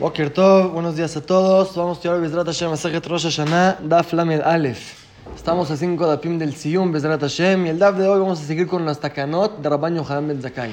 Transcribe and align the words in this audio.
Boker 0.00 0.30
Tov, 0.30 0.72
buenos 0.72 0.96
días 0.96 1.16
a 1.16 1.20
todos. 1.20 1.76
Vamos 1.76 1.98
a 1.98 2.00
estudiar 2.00 2.20
Bezrat 2.20 2.46
Hashem, 2.46 2.70
Masajet 2.70 3.06
Rosh 3.06 3.24
Hashanah, 3.24 3.78
Daf 3.82 4.12
Lamed 4.12 4.40
Aleph. 4.40 5.04
Estamos 5.36 5.70
a 5.70 5.76
5 5.76 6.06
dapim 6.06 6.38
del 6.38 6.54
Siyum, 6.54 6.90
Bezrat 6.90 7.20
Hashem, 7.20 7.66
y 7.66 7.68
el 7.68 7.78
Daf 7.78 7.96
de 7.96 8.08
hoy 8.08 8.18
vamos 8.18 8.40
a 8.40 8.44
seguir 8.44 8.66
con 8.66 8.84
las 8.84 8.98
Takanot 8.98 9.60
de 9.60 9.68
Rabban 9.68 9.94
Yohanan 9.94 10.28
Ben 10.28 10.42
Zakai. 10.42 10.72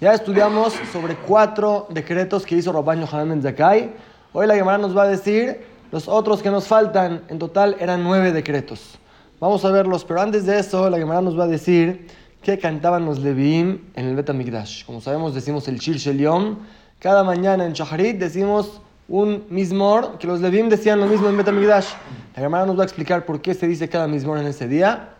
Ya 0.00 0.12
estudiamos 0.12 0.74
sobre 0.92 1.16
cuatro 1.16 1.86
decretos 1.90 2.44
que 2.44 2.56
hizo 2.56 2.72
Rabban 2.72 3.00
Yohanan 3.00 3.28
Ben 3.30 3.42
Zakai. 3.42 3.92
Hoy 4.32 4.46
la 4.46 4.54
Gemara 4.54 4.78
nos 4.78 4.96
va 4.96 5.04
a 5.04 5.08
decir 5.08 5.64
los 5.90 6.08
otros 6.08 6.42
que 6.42 6.50
nos 6.50 6.66
faltan. 6.66 7.22
En 7.28 7.38
total 7.38 7.76
eran 7.78 8.02
nueve 8.02 8.32
decretos. 8.32 8.98
Vamos 9.40 9.64
a 9.64 9.70
verlos, 9.70 10.04
pero 10.04 10.20
antes 10.20 10.44
de 10.44 10.58
eso, 10.58 10.90
la 10.90 10.98
Gemara 10.98 11.20
nos 11.20 11.38
va 11.38 11.44
a 11.44 11.48
decir 11.48 12.08
que 12.42 12.58
cantaban 12.58 13.04
los 13.04 13.20
Leviim 13.20 13.82
en 13.94 14.06
el 14.06 14.16
Bet 14.16 14.28
HaMikdash. 14.28 14.84
Como 14.84 15.00
sabemos, 15.00 15.34
decimos 15.34 15.68
el 15.68 15.78
Shir 15.78 15.96
Shel 15.96 16.18
Yom. 16.18 16.56
Cada 17.00 17.22
mañana 17.22 17.64
en 17.64 17.74
Shaharit 17.74 18.18
decimos 18.18 18.80
un 19.06 19.44
mismor, 19.50 20.18
que 20.18 20.26
los 20.26 20.40
Levim 20.40 20.68
decían 20.68 20.98
lo 20.98 21.06
mismo 21.06 21.28
en 21.28 21.36
Betamigdash. 21.36 21.90
La 22.34 22.42
Gemara 22.42 22.66
nos 22.66 22.76
va 22.76 22.82
a 22.82 22.86
explicar 22.86 23.24
por 23.24 23.40
qué 23.40 23.54
se 23.54 23.68
dice 23.68 23.88
cada 23.88 24.08
mismor 24.08 24.38
en 24.38 24.48
ese 24.48 24.66
día. 24.66 25.10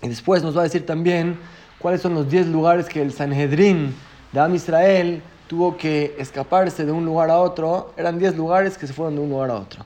Y 0.00 0.08
después 0.08 0.42
nos 0.42 0.56
va 0.56 0.60
a 0.60 0.64
decir 0.64 0.86
también 0.86 1.38
cuáles 1.78 2.00
son 2.00 2.14
los 2.14 2.30
10 2.30 2.46
lugares 2.46 2.86
que 2.86 3.02
el 3.02 3.12
Sanhedrin 3.12 3.94
de 4.32 4.40
Am 4.40 4.54
Israel 4.54 5.22
tuvo 5.46 5.76
que 5.76 6.16
escaparse 6.18 6.86
de 6.86 6.92
un 6.92 7.04
lugar 7.04 7.28
a 7.28 7.38
otro. 7.38 7.92
Eran 7.98 8.18
10 8.18 8.38
lugares 8.38 8.78
que 8.78 8.86
se 8.86 8.94
fueron 8.94 9.16
de 9.16 9.20
un 9.20 9.28
lugar 9.28 9.50
a 9.50 9.56
otro. 9.56 9.84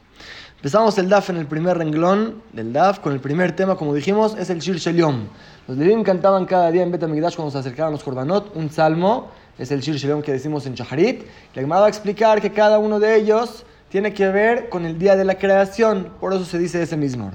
Empezamos 0.54 0.96
el 0.98 1.08
DAF 1.08 1.30
en 1.30 1.38
el 1.38 1.46
primer 1.46 1.76
renglón 1.76 2.42
del 2.52 2.72
DAF 2.72 3.00
con 3.00 3.12
el 3.12 3.18
primer 3.18 3.56
tema, 3.56 3.74
como 3.74 3.92
dijimos, 3.92 4.36
es 4.38 4.50
el 4.50 4.60
Shir 4.60 4.76
Sheliom. 4.76 5.26
Los 5.66 5.76
Levim 5.76 6.04
cantaban 6.04 6.46
cada 6.46 6.70
día 6.70 6.84
en 6.84 6.92
Betamigdash 6.92 7.34
cuando 7.34 7.50
se 7.50 7.58
acercaban 7.58 7.90
los 7.90 8.04
Korbanot 8.04 8.54
un 8.54 8.70
salmo 8.70 9.30
es 9.58 9.70
el 9.70 9.80
Shir 9.80 9.96
Shalom 9.96 10.22
que 10.22 10.32
decimos 10.32 10.66
en 10.66 10.74
Shaharit. 10.74 11.22
La 11.54 11.62
Gemara 11.62 11.82
va 11.82 11.86
a 11.86 11.88
explicar 11.88 12.40
que 12.40 12.50
cada 12.50 12.78
uno 12.78 12.98
de 12.98 13.16
ellos 13.16 13.64
tiene 13.88 14.12
que 14.12 14.28
ver 14.28 14.68
con 14.68 14.84
el 14.84 14.98
día 14.98 15.14
de 15.14 15.24
la 15.24 15.36
creación, 15.36 16.08
por 16.20 16.32
eso 16.34 16.44
se 16.44 16.58
dice 16.58 16.82
ese 16.82 16.96
mismo. 16.96 17.30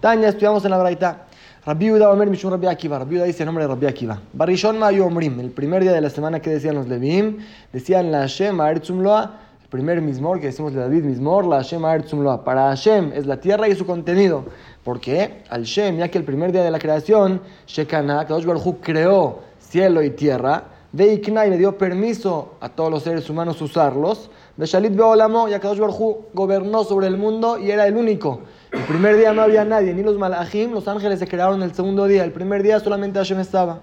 Tanya, 0.00 0.28
estudiamos 0.28 0.64
en 0.64 0.70
la 0.70 0.78
Braita. 0.78 1.26
Rabbi 1.64 1.90
Uda 1.90 2.12
Omer 2.12 2.30
Mishun 2.30 2.52
Rabbi 2.52 2.68
Akiva. 2.68 3.00
Rabbi 3.00 3.16
Uda 3.16 3.24
dice 3.24 3.42
el 3.42 3.46
nombre 3.46 3.64
de 3.64 3.68
Rabbi 3.68 3.86
Akiva. 3.86 4.20
Barishon 4.32 4.78
Mayu 4.78 5.04
Omrim. 5.04 5.40
El 5.40 5.50
primer 5.50 5.82
día 5.82 5.92
de 5.92 6.00
la 6.00 6.10
semana 6.10 6.38
que 6.38 6.50
decían 6.50 6.76
los 6.76 6.86
Levim, 6.86 7.38
decían 7.72 8.12
la 8.12 8.20
Hashem 8.20 8.60
Aertzum 8.60 9.00
Loa. 9.00 9.40
El 9.64 9.68
primer 9.68 10.00
mismor 10.00 10.38
que 10.38 10.46
decimos 10.46 10.72
de 10.72 10.80
David 10.80 11.02
mismor, 11.02 11.44
la 11.44 11.56
Hashem 11.56 11.84
Aertzum 11.84 12.22
Loa. 12.22 12.44
Para 12.44 12.68
Hashem 12.68 13.10
es 13.12 13.26
la 13.26 13.40
tierra 13.40 13.66
y 13.66 13.74
su 13.74 13.84
contenido. 13.84 14.44
¿Por 14.84 15.00
qué? 15.00 15.42
Al 15.48 15.64
Shem, 15.64 15.98
ya 15.98 16.08
que 16.08 16.18
el 16.18 16.24
primer 16.24 16.52
día 16.52 16.62
de 16.62 16.70
la 16.70 16.78
creación, 16.78 17.40
Shekana, 17.66 18.24
Kadosh 18.26 18.44
Baruj 18.44 18.76
creó 18.80 19.40
cielo 19.58 20.04
y 20.04 20.10
tierra 20.10 20.75
de 20.96 21.48
le 21.50 21.58
dio 21.58 21.76
permiso 21.76 22.54
a 22.58 22.70
todos 22.70 22.90
los 22.90 23.02
seres 23.02 23.28
humanos 23.28 23.60
usarlos. 23.60 24.30
De 24.56 24.64
Shalit 24.64 24.96
Beolamo, 24.96 25.46
Yakadosh 25.46 25.78
Barhu 25.78 26.28
gobernó 26.32 26.84
sobre 26.84 27.06
el 27.06 27.18
mundo 27.18 27.58
y 27.58 27.70
era 27.70 27.86
el 27.86 27.96
único. 27.96 28.40
El 28.72 28.80
primer 28.84 29.18
día 29.18 29.34
no 29.34 29.42
había 29.42 29.66
nadie, 29.66 29.92
ni 29.92 30.02
los 30.02 30.16
malachim, 30.16 30.72
los 30.72 30.88
ángeles 30.88 31.18
se 31.18 31.28
crearon 31.28 31.62
el 31.62 31.74
segundo 31.74 32.06
día. 32.06 32.24
El 32.24 32.32
primer 32.32 32.62
día 32.62 32.80
solamente 32.80 33.18
Hashem 33.18 33.40
estaba. 33.40 33.80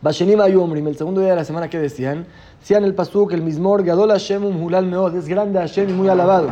Bashenim 0.00 0.40
Ayumrim, 0.40 0.86
el 0.86 0.96
segundo 0.96 1.20
día 1.20 1.30
de 1.30 1.36
la 1.36 1.44
semana 1.44 1.68
que 1.68 1.78
decían, 1.78 2.26
decían 2.58 2.84
el 2.84 2.94
pasuk, 2.94 3.32
el 3.32 3.42
mismor, 3.42 3.84
Gadol 3.84 4.10
Hashem 4.10 4.42
Umhulal 4.42 4.86
Meod, 4.86 5.14
es 5.14 5.28
grande 5.28 5.58
Hashem 5.58 5.90
y 5.90 5.92
muy 5.92 6.08
alabado. 6.08 6.48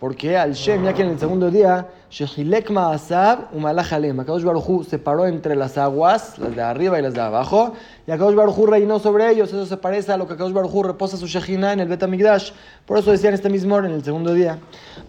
Porque 0.00 0.38
al 0.38 0.54
Shem, 0.54 0.82
ya 0.82 0.94
que 0.94 1.02
en 1.02 1.10
el 1.10 1.18
segundo 1.18 1.50
día, 1.50 1.86
Shehilek 2.10 2.70
Ma'asab 2.70 3.54
Umalach 3.54 3.92
Alem, 3.92 4.18
Akadosh 4.18 4.42
Baruchu 4.42 4.82
separó 4.82 5.26
entre 5.26 5.54
las 5.54 5.76
aguas, 5.76 6.38
las 6.38 6.56
de 6.56 6.62
arriba 6.62 6.98
y 6.98 7.02
las 7.02 7.12
de 7.12 7.20
abajo, 7.20 7.74
y 8.06 8.10
Akadosh 8.10 8.34
Baruchu 8.34 8.64
reinó 8.64 8.98
sobre 8.98 9.30
ellos. 9.30 9.50
Eso 9.50 9.66
se 9.66 9.76
parece 9.76 10.10
a 10.10 10.16
lo 10.16 10.26
que 10.26 10.32
Akadosh 10.32 10.54
Baruchu 10.54 10.84
reposa 10.84 11.18
su 11.18 11.26
Shehina 11.26 11.74
en 11.74 11.80
el 11.80 11.88
Bet 11.88 12.02
Amigdash. 12.02 12.52
Por 12.86 12.96
eso 12.96 13.10
decían 13.10 13.34
este 13.34 13.50
mismo 13.50 13.78
en 13.78 13.92
el 13.92 14.02
segundo 14.02 14.32
día. 14.32 14.58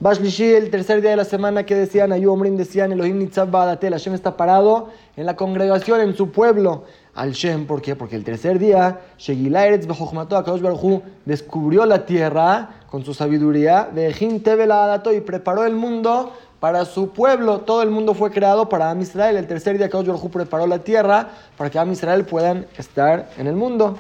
Bashlishi, 0.02 0.56
el 0.56 0.70
tercer 0.70 1.00
día 1.00 1.12
de 1.12 1.16
la 1.16 1.26
semana 1.26 1.66
que 1.66 1.74
decían, 1.74 2.12
Ayu 2.12 2.30
Omrim 2.30 2.58
decían, 2.58 2.92
Elohim 2.92 3.18
Nitzab 3.18 3.50
Badatel, 3.50 3.94
Hashem 3.94 4.14
está 4.14 4.36
parado 4.36 4.90
en 5.16 5.26
la 5.26 5.38
congregación, 5.38 6.02
en 6.02 6.18
su 6.18 6.32
pueblo 6.32 6.84
al 7.16 7.32
Shem. 7.34 7.66
¿Por 7.66 7.82
qué? 7.82 7.96
Porque 7.96 8.16
el 8.16 8.24
tercer 8.24 8.60
día, 8.60 9.00
Shegila 9.18 9.66
Eretz 9.66 9.88
Akadosh 9.90 10.62
Baruchu 10.62 11.02
descubrió 11.26 11.86
la 11.86 12.06
tierra 12.06 12.70
con 12.90 13.04
su 13.06 13.14
sabiduría, 13.14 13.90
y 13.96 15.22
preparó 15.22 15.66
el 15.66 15.76
mundo 15.76 16.34
para 16.60 16.86
su 16.86 17.10
pueblo. 17.10 17.60
Todo 17.60 17.82
el 17.82 17.90
mundo 17.90 18.14
fue 18.14 18.32
creado 18.32 18.70
para 18.70 18.90
Am 18.90 19.02
Israel. 19.02 19.38
El 19.38 19.48
tercer 19.48 19.78
día, 19.78 19.88
Akadosh 19.88 20.08
Baruchu 20.08 20.30
preparó 20.30 20.68
la 20.68 20.80
tierra 20.80 21.30
para 21.58 21.70
que 21.70 21.80
Am 21.80 21.92
Israel 21.92 22.26
puedan 22.26 22.68
estar 22.78 23.30
en 23.38 23.48
el 23.48 23.56
mundo. 23.56 23.98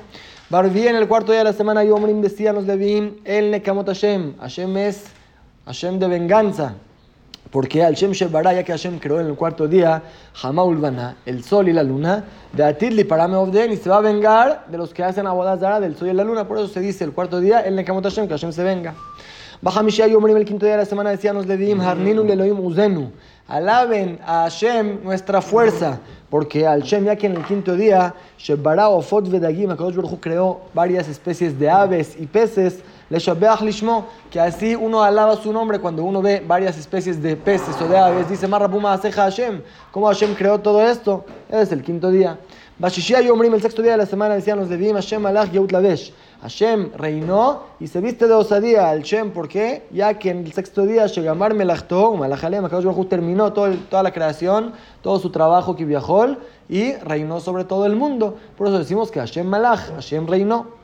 Barbi 0.49 0.85
en 0.85 0.97
el 0.97 1.07
cuarto 1.07 1.31
día 1.31 1.39
de 1.39 1.45
la 1.45 1.53
semana, 1.53 1.83
Yomrim 1.83 2.21
decían 2.21 2.55
los 2.55 2.65
Levim, 2.65 3.21
El 3.23 3.51
Nekamot 3.51 3.87
Hashem. 3.87 4.37
Hashem 4.37 4.75
es 4.77 5.05
Hashem 5.65 5.97
de 5.97 6.07
venganza. 6.09 6.75
Porque 7.51 7.83
al 7.83 7.95
Shem 7.95 8.11
Shebara, 8.11 8.53
ya 8.53 8.63
que 8.63 8.71
Hashem 8.71 8.97
creó 8.99 9.19
en 9.19 9.27
el 9.27 9.35
cuarto 9.35 9.67
día, 9.67 10.01
Hamaulvana, 10.41 11.17
el 11.25 11.43
sol 11.43 11.67
y 11.67 11.73
la 11.73 11.83
luna, 11.83 12.23
de 12.53 12.63
Atidli 12.63 13.03
para 13.03 13.27
y 13.27 13.75
se 13.75 13.89
va 13.89 13.97
a 13.97 14.01
vengar 14.01 14.65
de 14.67 14.77
los 14.77 14.93
que 14.93 15.03
hacen 15.03 15.27
abodazara 15.27 15.81
del 15.81 15.95
sol 15.97 16.07
y 16.07 16.13
la 16.13 16.23
luna. 16.23 16.47
Por 16.47 16.57
eso 16.57 16.69
se 16.69 16.79
dice 16.79 17.03
el 17.03 17.11
cuarto 17.11 17.41
día, 17.41 17.59
el 17.59 17.75
Nekamot 17.75 18.03
Hashem, 18.03 18.27
que 18.27 18.33
Hashem 18.33 18.53
se 18.53 18.63
venga. 18.63 18.95
Baja 19.61 19.83
Mishia 19.83 20.07
Yomrim, 20.07 20.37
el 20.37 20.45
quinto 20.45 20.65
día 20.65 20.75
de 20.75 20.81
la 20.81 20.85
semana, 20.85 21.09
decían 21.09 21.35
los 21.35 21.45
Leviim, 21.45 21.81
Harninu 21.81 22.23
Leloim 22.23 22.59
Uzenu. 22.59 23.11
Alaben 23.47 24.17
a 24.25 24.43
Hashem 24.43 25.03
nuestra 25.03 25.41
fuerza. 25.41 25.99
Porque 26.31 26.65
al 26.65 26.83
Shem, 26.83 27.03
ya 27.03 27.17
que 27.17 27.27
en 27.27 27.35
el 27.35 27.43
quinto 27.43 27.75
día, 27.75 28.15
Shebara 28.39 28.87
Ofot 28.87 29.29
Vedagim, 29.29 29.69
Akadosh 29.69 29.97
Baruch 29.97 30.19
creó 30.21 30.61
varias 30.73 31.09
especies 31.09 31.59
de 31.59 31.69
aves 31.69 32.15
y 32.17 32.25
peces, 32.25 32.81
le 33.11 33.65
Lishmo, 33.65 34.07
que 34.29 34.39
así 34.39 34.73
uno 34.73 35.03
alaba 35.03 35.35
su 35.35 35.51
nombre 35.51 35.79
cuando 35.79 36.01
uno 36.05 36.21
ve 36.21 36.41
varias 36.47 36.77
especies 36.77 37.21
de 37.21 37.35
peces 37.35 37.75
o 37.81 37.87
de 37.89 37.97
aves. 37.97 38.29
Dice, 38.29 38.47
Marrabuma 38.47 38.93
Aseja 38.93 39.23
Hashem. 39.23 39.61
¿Cómo 39.91 40.07
Hashem 40.07 40.33
creó 40.33 40.61
todo 40.61 40.81
esto? 40.81 41.25
Es 41.49 41.73
el 41.73 41.83
quinto 41.83 42.09
día. 42.09 42.39
Bashishia 42.79 43.19
Yomrim, 43.19 43.53
el 43.53 43.61
sexto 43.61 43.81
día 43.81 43.91
de 43.91 43.97
la 43.97 44.05
semana, 44.05 44.35
decían 44.35 44.57
los 44.57 44.69
Leviim, 44.69 44.95
Hashem 44.95 45.25
Alach 45.25 45.51
Yeut 45.51 45.73
Lavesh. 45.73 46.13
Hashem 46.41 46.91
reinó 46.95 47.63
y 47.81 47.87
se 47.87 47.99
viste 47.99 48.27
de 48.27 48.33
osadía 48.33 48.89
al 48.89 49.01
Shem. 49.01 49.31
¿Por 49.31 49.49
qué? 49.49 49.85
Ya 49.91 50.13
que 50.13 50.29
en 50.29 50.45
el 50.45 50.53
sexto 50.53 50.83
día, 50.83 51.05
Shegamar 51.05 51.53
Melachto, 51.53 52.15
Malajalem, 52.15 52.63
Akadosh 52.63 53.07
terminó 53.09 53.51
todo 53.51 53.71
toda 53.89 54.03
la 54.03 54.11
creación, 54.11 54.71
todo 55.01 55.19
su 55.19 55.31
trabajo 55.31 55.75
que 55.75 55.83
viajó 55.83 56.37
y 56.69 56.93
reinó 56.93 57.41
sobre 57.41 57.65
todo 57.65 57.85
el 57.85 57.97
mundo. 57.97 58.37
Por 58.57 58.67
eso 58.67 58.79
decimos 58.79 59.11
que 59.11 59.19
Hashem 59.19 59.45
Malach, 59.45 59.93
Hashem 59.95 60.25
reinó. 60.27 60.80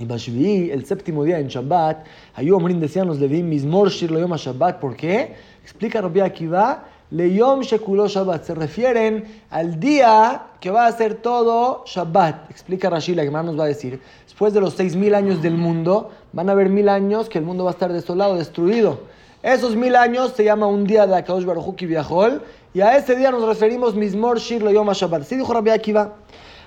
Y 0.00 0.06
Bashvi, 0.06 0.70
el 0.70 0.86
séptimo 0.86 1.24
día 1.24 1.38
en 1.38 1.48
Shabbat, 1.48 2.06
Ayú 2.34 2.58
decían 2.80 3.06
los 3.06 3.20
Levim, 3.20 3.46
Mismor 3.46 3.90
Shir 3.90 4.10
Yom 4.10 4.34
Shabbat. 4.34 4.80
¿Por 4.80 4.96
qué? 4.96 5.34
Explica 5.62 6.00
Rabbi 6.00 6.20
Akiva, 6.20 6.84
Leyom 7.10 7.60
Shekulo 7.60 8.08
Shabbat. 8.08 8.44
Se 8.44 8.54
refieren 8.54 9.24
al 9.50 9.78
día 9.78 10.46
que 10.58 10.70
va 10.70 10.86
a 10.86 10.92
ser 10.92 11.16
todo 11.16 11.84
Shabbat. 11.86 12.50
Explica 12.50 12.88
Rashi, 12.88 13.14
la 13.14 13.30
más 13.30 13.44
nos 13.44 13.58
va 13.58 13.64
a 13.64 13.66
decir. 13.66 14.00
Después 14.24 14.54
de 14.54 14.62
los 14.62 14.72
seis 14.72 14.96
mil 14.96 15.14
años 15.14 15.42
del 15.42 15.58
mundo, 15.58 16.10
van 16.32 16.48
a 16.48 16.52
haber 16.52 16.70
mil 16.70 16.88
años 16.88 17.28
que 17.28 17.36
el 17.36 17.44
mundo 17.44 17.64
va 17.64 17.70
a 17.70 17.74
estar 17.74 17.92
desolado, 17.92 18.36
destruido. 18.36 19.00
Esos 19.42 19.76
mil 19.76 19.96
años 19.96 20.32
se 20.34 20.44
llama 20.44 20.66
un 20.66 20.86
día 20.86 21.06
de 21.06 21.14
Akadosh 21.14 21.44
Baruch 21.44 21.78
Viajol, 21.78 22.40
y 22.72 22.80
a 22.80 22.96
ese 22.96 23.16
día 23.16 23.30
nos 23.30 23.46
referimos 23.46 23.94
Mismor 23.94 24.38
Shir 24.38 24.66
Yom 24.66 24.90
Shabbat. 24.92 25.24
Sí 25.24 25.36
dijo 25.36 25.52
Rabbi 25.52 25.68
Akiva. 25.68 26.14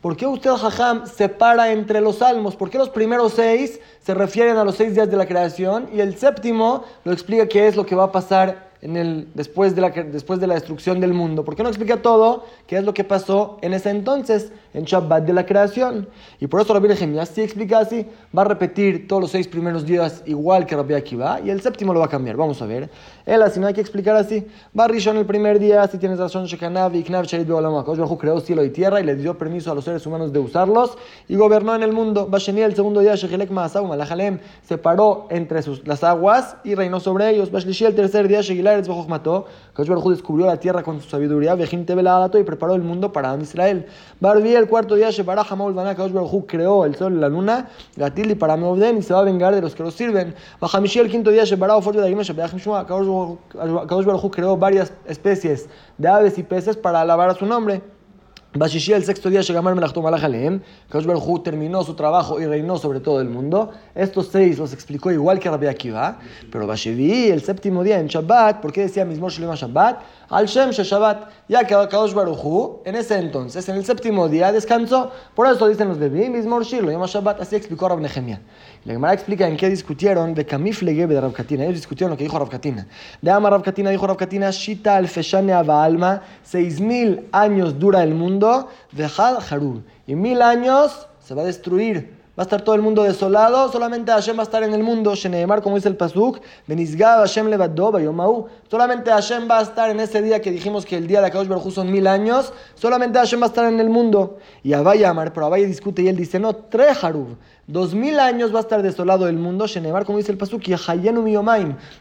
¿Por 0.00 0.16
qué 0.16 0.26
usted, 0.26 0.50
Jajam, 0.50 1.06
separa 1.06 1.72
entre 1.72 2.00
los 2.00 2.16
salmos? 2.16 2.56
¿Por 2.56 2.68
qué 2.68 2.78
los 2.78 2.88
primeros 2.88 3.34
seis 3.34 3.78
se 4.00 4.14
refieren 4.14 4.56
a 4.56 4.64
los 4.64 4.74
seis 4.74 4.94
días 4.94 5.08
de 5.08 5.16
la 5.16 5.26
creación 5.26 5.88
y 5.94 6.00
el 6.00 6.16
séptimo 6.16 6.82
lo 7.04 7.12
explica 7.12 7.46
qué 7.46 7.68
es 7.68 7.76
lo 7.76 7.86
que 7.86 7.94
va 7.94 8.04
a 8.04 8.12
pasar 8.12 8.66
en 8.82 8.96
el, 8.96 9.28
después, 9.34 9.74
de 9.74 9.82
la, 9.82 9.90
después 9.90 10.40
de 10.40 10.48
la 10.48 10.54
destrucción 10.54 11.00
del 11.00 11.14
mundo. 11.14 11.44
¿Por 11.44 11.54
qué 11.54 11.62
no 11.62 11.68
explica 11.68 12.02
todo 12.02 12.44
qué 12.66 12.78
es 12.78 12.84
lo 12.84 12.92
que 12.92 13.04
pasó 13.04 13.58
en 13.62 13.72
ese 13.72 13.90
entonces, 13.90 14.52
en 14.76 14.84
Shabbat 14.84 15.24
de 15.24 15.32
la 15.32 15.44
creación? 15.44 16.08
Y 16.38 16.46
por 16.46 16.60
eso 16.60 16.72
Rabbi 16.72 16.88
Nehemiah 16.88 17.26
sí 17.26 17.42
explica 17.42 17.80
así, 17.80 18.06
va 18.36 18.42
a 18.42 18.44
repetir 18.44 19.08
todos 19.08 19.22
los 19.22 19.30
seis 19.32 19.48
primeros 19.48 19.84
días 19.84 20.22
igual 20.26 20.66
que 20.66 20.76
Rabbi 20.76 20.94
Akiva 20.94 21.40
y 21.44 21.50
el 21.50 21.60
séptimo 21.60 21.92
lo 21.92 22.00
va 22.00 22.06
a 22.06 22.08
cambiar. 22.08 22.36
Vamos 22.36 22.62
a 22.62 22.66
ver. 22.66 22.88
Él 23.24 23.42
así 23.42 23.58
no 23.58 23.66
hay 23.66 23.74
que 23.74 23.80
explicar 23.80 24.14
así. 24.14 24.46
Va 24.78 24.86
en 24.86 25.16
el 25.16 25.26
primer 25.26 25.58
día, 25.58 25.86
si 25.88 25.98
tienes 25.98 26.18
razón, 26.18 26.46
Shekanav 26.46 26.94
y 26.94 27.02
Knav 27.02 27.24
Shalit 27.24 27.48
Bajo 27.48 28.18
creó 28.18 28.40
cielo 28.40 28.64
y 28.64 28.70
tierra 28.70 29.00
y 29.00 29.04
le 29.04 29.16
dio 29.16 29.36
permiso 29.36 29.72
a 29.72 29.74
los 29.74 29.84
seres 29.84 30.06
humanos 30.06 30.32
de 30.32 30.38
usarlos 30.38 30.96
y 31.26 31.36
gobernó 31.36 31.74
en 31.74 31.82
el 31.82 31.92
mundo. 31.92 32.26
Basheni 32.26 32.60
el 32.60 32.74
segundo 32.74 33.00
día, 33.00 33.14
Shekelek 33.14 33.50
Maasaum, 33.50 33.88
Malahalem, 33.88 34.38
separó 34.62 35.26
entre 35.30 35.62
sus, 35.62 35.86
las 35.86 36.04
aguas 36.04 36.56
y 36.64 36.74
reinó 36.74 37.00
sobre 37.00 37.30
ellos. 37.30 37.50
Bashlishi 37.50 37.84
el 37.84 37.94
tercer 37.94 38.28
día, 38.28 38.40
Shegilaretz 38.42 38.88
Bajo 38.88 39.06
Kadosh 39.06 39.88
Baruj 39.88 40.10
descubrió 40.10 40.46
la 40.46 40.58
tierra 40.58 40.82
con 40.82 41.00
su 41.00 41.08
sabiduría, 41.08 41.54
Vejim 41.54 41.84
Tebeladato 41.84 42.38
y 42.38 42.44
preparó 42.44 42.74
el 42.74 42.82
mundo 42.82 43.12
para 43.12 43.36
Israel. 43.36 43.86
Barbi 44.20 44.54
cuarto 44.66 44.94
día, 44.94 45.10
Shebarah 45.10 45.44
Hamaul 45.48 45.74
Baná, 45.74 45.94
Kadosh 45.94 46.12
Baruj 46.12 46.32
hu 46.32 46.84
el 46.84 46.94
sol 46.94 47.14
y 47.14 47.18
la 47.18 47.28
luna, 47.28 47.68
Gatil 47.96 48.30
y 48.30 48.34
para 48.34 48.56
y 48.56 49.02
se 49.02 49.14
va 49.14 49.20
a 49.20 49.24
vengar 49.24 49.54
de 49.54 49.60
los 49.60 49.74
que 49.74 49.82
los 49.82 49.94
sirven. 49.94 50.34
Bajamishi 50.60 50.98
el 50.98 51.10
quinto 51.10 51.30
día, 51.30 51.44
Shebarah 51.44 51.76
Ofot 51.76 51.94
Vedagim, 51.94 52.20
Shebeachim 52.20 52.58
Shua, 52.58 52.86
Kadosh 52.86 54.04
Baruj 54.04 54.30
creó 54.30 54.56
varias 54.56 54.92
especies 55.06 55.68
de 55.98 56.08
aves 56.08 56.38
y 56.38 56.42
peces 56.42 56.76
para 56.76 57.00
alabar 57.00 57.30
a 57.30 57.34
su 57.34 57.46
nombre. 57.46 57.82
Bashishi, 58.58 58.92
el 58.92 59.04
sexto 59.04 59.28
día, 59.28 59.42
Shegamar 59.42 59.74
Melachto 59.74 60.00
Malach 60.00 60.24
Aleem, 60.24 60.60
Kaush 60.88 61.04
Baruj 61.04 61.42
terminó 61.42 61.82
su 61.82 61.94
trabajo 61.94 62.40
y 62.40 62.46
reinó 62.46 62.78
sobre 62.78 63.00
todo 63.00 63.20
el 63.20 63.28
mundo. 63.28 63.72
Estos 63.94 64.28
seis 64.28 64.58
los 64.58 64.72
explicó 64.72 65.10
igual 65.10 65.38
que 65.38 65.50
Rabbi 65.50 65.66
Akiva, 65.66 66.18
pero 66.50 66.66
Bashivi, 66.66 67.28
el 67.28 67.42
séptimo 67.42 67.84
día 67.84 67.98
en 67.98 68.06
Shabbat, 68.06 68.60
¿por 68.62 68.72
qué 68.72 68.82
decía 68.82 69.04
mismo 69.04 69.28
Shalom 69.28 69.54
Shabbat? 69.54 70.00
Al 70.28 70.46
Shem 70.46 70.70
Shabbat, 70.70 71.30
ya 71.48 71.64
que 71.64 71.74
Kaush 71.88 72.12
Baruj 72.12 72.80
en 72.84 72.96
ese 72.96 73.16
entonces, 73.16 73.68
en 73.68 73.76
el 73.76 73.84
séptimo 73.84 74.28
día, 74.28 74.50
descansó. 74.50 75.12
Por 75.34 75.46
eso 75.46 75.68
dicen 75.68 75.88
los 75.88 75.98
Levi, 75.98 76.28
mismo 76.28 76.60
Shilo, 76.62 76.90
llama 76.90 77.06
Shabbat, 77.06 77.40
así 77.40 77.54
explicó 77.54 77.88
Rabbi 77.88 78.02
Nehemiah. 78.02 78.40
La 78.84 78.92
Gemara 78.92 79.14
explica 79.14 79.46
en 79.46 79.56
qué 79.56 79.68
discutieron 79.68 80.34
de 80.34 80.44
Kamif 80.44 80.82
Legebe 80.82 81.14
de 81.14 81.20
Rabkatina. 81.20 81.64
Ellos 81.64 81.76
discutieron 81.76 82.10
lo 82.10 82.16
que 82.16 82.24
dijo 82.24 82.38
Rabkatina. 82.38 82.86
De 83.22 83.30
Ama 83.30 83.50
Rabkatina 83.50 83.90
dijo 83.90 84.06
Rabkatina, 84.06 84.50
Shita 84.50 84.96
al 84.96 85.06
Feshane 85.06 85.52
Alma, 85.52 86.22
seis 86.42 86.80
mil 86.80 87.28
años 87.30 87.78
dura 87.78 88.02
el 88.02 88.14
mundo, 88.14 88.68
Had 89.16 89.38
Harur. 89.48 89.82
Y 90.06 90.16
mil 90.16 90.42
años 90.42 91.06
se 91.20 91.34
va 91.34 91.42
a 91.42 91.44
destruir. 91.44 92.16
Va 92.38 92.42
a 92.42 92.44
estar 92.44 92.60
todo 92.60 92.74
el 92.74 92.82
mundo 92.82 93.02
desolado, 93.02 93.72
solamente 93.72 94.12
Hashem 94.12 94.36
va 94.36 94.42
a 94.42 94.44
estar 94.44 94.62
en 94.62 94.74
el 94.74 94.82
mundo. 94.82 95.14
Sheneemar, 95.14 95.62
como 95.62 95.76
dice 95.76 95.88
el 95.88 95.96
Pasuk, 95.96 96.40
Benizgab 96.66 97.20
Hashem 97.20 97.46
Levadó, 97.46 97.98
Yomahu. 97.98 98.46
Solamente 98.70 99.10
Hashem 99.10 99.48
va 99.50 99.60
a 99.60 99.62
estar 99.62 99.88
en 99.88 100.00
ese 100.00 100.20
día 100.20 100.42
que 100.42 100.50
dijimos 100.50 100.84
que 100.84 100.98
el 100.98 101.06
día 101.06 101.22
de 101.22 101.28
Akadosh 101.28 101.48
Baruj 101.48 101.72
son 101.72 101.90
mil 101.90 102.06
años. 102.06 102.52
Solamente 102.74 103.18
Hashem 103.18 103.40
va 103.40 103.46
a 103.46 103.48
estar 103.48 103.64
en 103.64 103.80
el 103.80 103.88
mundo. 103.88 104.36
Y 104.62 104.74
Abaya 104.74 105.08
Amar, 105.08 105.32
pero 105.32 105.46
Abaya 105.46 105.66
discute 105.66 106.02
y 106.02 106.08
él 106.08 106.16
dice, 106.16 106.38
no, 106.38 106.54
tres 106.54 107.02
Harub. 107.02 107.38
Dos 107.68 107.96
mil 107.96 108.20
años 108.20 108.54
va 108.54 108.58
a 108.58 108.62
estar 108.62 108.80
desolado 108.80 109.26
el 109.28 109.38
mundo, 109.38 109.66
Shenemar, 109.66 110.04
como 110.04 110.18
dice 110.18 110.30
el 110.30 110.38
Pasuk. 110.38 110.62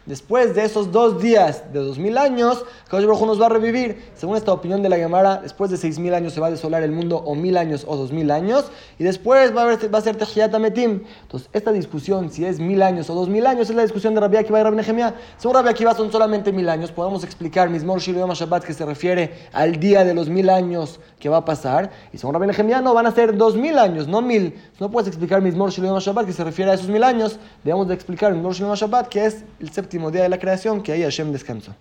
Después 0.06 0.54
de 0.54 0.64
esos 0.64 0.92
dos 0.92 1.20
días 1.20 1.64
de 1.74 1.80
dos 1.80 1.98
mil 1.98 2.20
años, 2.20 2.64
Kadosh 2.88 3.08
Baruj 3.08 3.26
nos 3.26 3.42
va 3.42 3.48
a 3.48 3.50
revivir. 3.50 4.12
Según 4.14 4.38
esta 4.38 4.54
opinión 4.54 4.84
de 4.84 4.90
la 4.90 4.98
Gemara, 4.98 5.40
después 5.42 5.72
de 5.72 5.78
seis 5.78 5.98
mil 5.98 6.14
años 6.14 6.34
se 6.34 6.40
va 6.40 6.48
a 6.48 6.52
desolar 6.52 6.84
el 6.84 6.92
mundo, 6.92 7.18
o 7.18 7.34
mil 7.34 7.58
años, 7.58 7.84
o 7.88 7.96
dos 7.96 8.12
mil 8.12 8.30
años, 8.30 8.66
y 9.00 9.04
después 9.04 9.58
va 9.58 9.64
a, 9.64 9.88
va 9.88 9.98
a 9.98 10.02
ser 10.02 10.16
Tehiyat 10.18 10.56
Metim. 10.60 11.02
Entonces, 11.24 11.50
esta 11.52 11.72
discusión, 11.72 12.30
si 12.30 12.46
es 12.46 12.60
mil 12.60 12.84
años 12.84 13.10
o 13.10 13.16
dos 13.16 13.28
mil 13.28 13.48
años, 13.48 13.68
es 13.68 13.76
la 13.76 13.82
discusión 13.82 14.14
de 14.14 14.22
Rabbi 14.22 14.38
Akiva 14.38 14.60
y 14.60 14.64
Rabbi 14.64 14.76
Nehemiah. 14.76 15.16
Según 15.38 15.56
Rabbi 15.56 15.70
Akiva 15.70 15.96
son 15.96 16.12
solamente 16.12 16.54
mil 16.54 16.70
años, 16.70 16.92
podemos 16.92 17.24
explicar 17.24 17.72
Mismor 17.72 18.02
Yom 18.02 18.32
Shabbat, 18.34 18.66
que 18.66 18.74
se 18.76 18.86
refiere 18.86 19.50
al 19.52 19.80
día 19.80 20.06
de 20.06 20.14
los 20.14 20.30
mil 20.30 20.52
años 20.52 21.00
que 21.20 21.28
va 21.28 21.38
a 21.38 21.46
pasar, 21.46 21.90
y 22.14 22.20
según 22.20 22.36
Rabbi 22.36 22.46
Nehemiah 22.46 22.82
no, 22.82 22.94
van 22.94 23.08
a 23.08 23.12
ser 23.12 23.36
dos 23.36 23.56
mil 23.56 23.80
años, 23.80 24.08
no 24.08 24.22
mil. 24.22 24.54
No 24.78 24.92
puedes 24.92 25.08
explicar 25.08 25.42
Mismor 25.42 25.72
Shilu 25.72 25.88
Yom 25.88 26.00
Shabbat, 26.00 26.26
que 26.26 26.34
se 26.34 26.44
refiere 26.44 26.72
a 26.72 26.74
esos 26.74 26.90
mil 26.90 27.02
años, 27.02 27.40
debemos 27.64 27.88
de 27.88 27.94
explicar 27.94 28.34
en 28.34 28.44
Rosh 28.44 28.62
Shabbat, 28.62 29.08
que 29.08 29.26
es 29.26 29.46
el 29.62 29.70
séptimo 29.70 30.12
día 30.12 30.24
de 30.24 30.30
la 30.30 30.38
creación, 30.38 30.84
que 30.84 30.92
ahí 30.92 31.02
Hashem 31.02 31.32
descansó. 31.32 31.74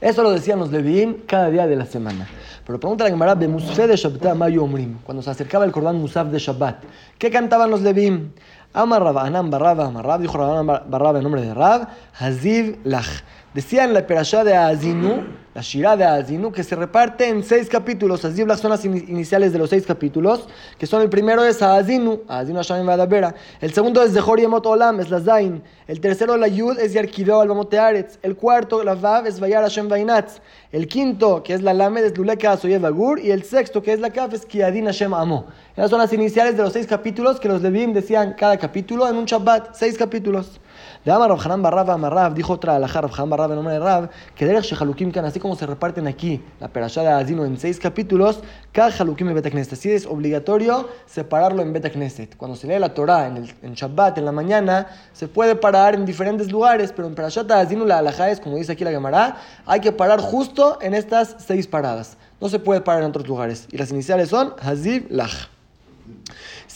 Eso 0.00 0.22
lo 0.24 0.32
decían 0.32 0.58
los 0.58 0.72
Leviim 0.72 1.22
cada 1.26 1.48
día 1.48 1.66
de 1.66 1.76
la 1.76 1.86
semana. 1.86 2.26
Pero 2.66 2.80
pregunta 2.80 3.04
la 3.04 3.10
Gemara, 3.10 3.36
de 3.36 3.46
Musaf 3.46 3.86
de 3.86 3.96
Shabbat 3.96 4.58
Omrim, 4.58 4.98
cuando 5.04 5.22
se 5.22 5.30
acercaba 5.30 5.64
el 5.64 5.70
Cordán 5.70 5.96
Musaf 6.00 6.26
de 6.26 6.40
Shabbat, 6.40 6.82
¿qué 7.18 7.30
cantaban 7.30 7.70
los 7.70 7.82
Leviim? 7.82 8.32
Amar 8.74 9.02
Rab, 9.04 9.18
Anam 9.18 9.48
Barraba, 9.48 9.86
Amar 9.86 10.04
Rab, 10.04 10.20
dijo 10.20 10.36
Rab 10.36 10.90
Barraba 10.90 11.18
en 11.18 11.22
nombre 11.22 11.40
de 11.40 11.54
Rab, 11.54 11.88
Haziv 12.18 12.80
Lach. 12.82 13.22
Decían 13.56 13.94
la 13.94 14.06
perashá 14.06 14.44
de 14.44 14.54
Azinu, 14.54 15.24
la 15.54 15.62
Shirah 15.62 15.96
de 15.96 16.04
Azinu, 16.04 16.52
que 16.52 16.62
se 16.62 16.76
reparte 16.76 17.26
en 17.26 17.42
seis 17.42 17.70
capítulos. 17.70 18.22
Así 18.22 18.44
las 18.44 18.84
iniciales 18.84 19.50
de 19.50 19.58
los 19.58 19.70
seis 19.70 19.86
capítulos, 19.86 20.46
que 20.78 20.86
son 20.86 21.00
el 21.00 21.08
primero 21.08 21.42
es 21.42 21.62
Azinu, 21.62 22.20
Azinu 22.28 22.58
Hashem 22.58 22.84
Vadabera. 22.84 23.34
El 23.62 23.72
segundo 23.72 24.02
es 24.02 24.12
Zehor 24.12 24.38
Yemot 24.38 24.66
Olam, 24.66 25.00
es 25.00 25.08
la 25.08 25.22
Zain. 25.22 25.62
El 25.88 26.02
tercero, 26.02 26.36
la 26.36 26.48
Yud, 26.48 26.78
es 26.78 26.92
Yarkideo 26.92 27.40
Albamot 27.40 27.70
Tearetz. 27.70 28.18
El 28.22 28.36
cuarto, 28.36 28.84
la 28.84 28.94
Vav, 28.94 29.26
es 29.26 29.40
Vayar 29.40 29.62
Hashem 29.62 29.88
Vainatz. 29.88 30.42
El 30.70 30.86
quinto, 30.86 31.42
que 31.42 31.54
es 31.54 31.62
la 31.62 31.72
Lamed, 31.72 32.04
es 32.04 32.18
Luleka 32.18 32.52
Asoyev 32.52 32.84
Agur. 32.84 33.18
Y 33.20 33.30
el 33.30 33.42
sexto, 33.42 33.82
que 33.82 33.94
es 33.94 34.00
la 34.00 34.10
Kaf, 34.10 34.34
es 34.34 34.44
Kiadin 34.44 34.84
Hashem 34.84 35.14
Amo. 35.14 35.46
Esas 35.74 35.88
son 35.88 36.00
las 36.00 36.12
iniciales 36.12 36.58
de 36.58 36.62
los 36.62 36.74
seis 36.74 36.86
capítulos 36.86 37.40
que 37.40 37.48
los 37.48 37.62
Levim 37.62 37.94
decían 37.94 38.34
cada 38.38 38.58
capítulo 38.58 39.08
en 39.08 39.16
un 39.16 39.24
Shabbat, 39.24 39.74
seis 39.74 39.96
capítulos. 39.96 40.60
De 41.06 41.12
Amar 41.12 41.28
Rav 41.28 41.40
Hanan 41.40 41.62
Barrav 41.62 41.88
Amarrav, 41.88 42.34
dijo 42.34 42.54
otra 42.54 42.74
alajá 42.74 43.00
Rav 43.00 43.12
Hanan 43.14 43.30
Barrav 43.30 43.50
en 43.52 43.54
nombre 43.54 43.74
de 43.74 43.78
Rav, 43.78 44.10
que 44.34 44.44
Derech 44.44 44.64
Shehalukim 44.64 45.12
Kan, 45.12 45.24
así 45.24 45.38
como 45.38 45.54
se 45.54 45.64
reparten 45.64 46.08
aquí 46.08 46.42
la 46.58 46.66
perashá 46.66 47.02
de 47.02 47.10
Azino 47.10 47.44
en 47.44 47.56
seis 47.60 47.78
capítulos, 47.78 48.40
cada 48.72 48.90
Halukim 48.90 49.28
en 49.28 49.36
Betakneset. 49.36 49.74
Así 49.74 49.92
es 49.92 50.04
obligatorio 50.04 50.88
separarlo 51.06 51.62
en 51.62 51.72
Betakneset. 51.72 52.36
Cuando 52.36 52.56
se 52.56 52.66
lee 52.66 52.80
la 52.80 52.92
Torah 52.92 53.28
en, 53.28 53.36
el, 53.36 53.54
en 53.62 53.74
Shabbat, 53.74 54.18
en 54.18 54.24
la 54.24 54.32
mañana, 54.32 54.88
se 55.12 55.28
puede 55.28 55.54
parar 55.54 55.94
en 55.94 56.04
diferentes 56.04 56.50
lugares, 56.50 56.90
pero 56.90 57.06
en 57.06 57.14
perashat 57.14 57.46
de 57.46 57.54
Azino 57.54 57.84
la 57.84 57.98
alajá 57.98 58.28
es, 58.28 58.40
como 58.40 58.56
dice 58.56 58.72
aquí 58.72 58.82
la 58.82 58.90
Gemara, 58.90 59.36
hay 59.64 59.78
que 59.78 59.92
parar 59.92 60.18
justo 60.20 60.80
en 60.82 60.92
estas 60.92 61.36
seis 61.38 61.68
paradas. 61.68 62.16
No 62.40 62.48
se 62.48 62.58
puede 62.58 62.80
parar 62.80 63.04
en 63.04 63.10
otros 63.10 63.28
lugares. 63.28 63.68
Y 63.70 63.78
las 63.78 63.92
iniciales 63.92 64.30
son 64.30 64.54
Haziv 64.60 65.06
Lach. 65.08 65.50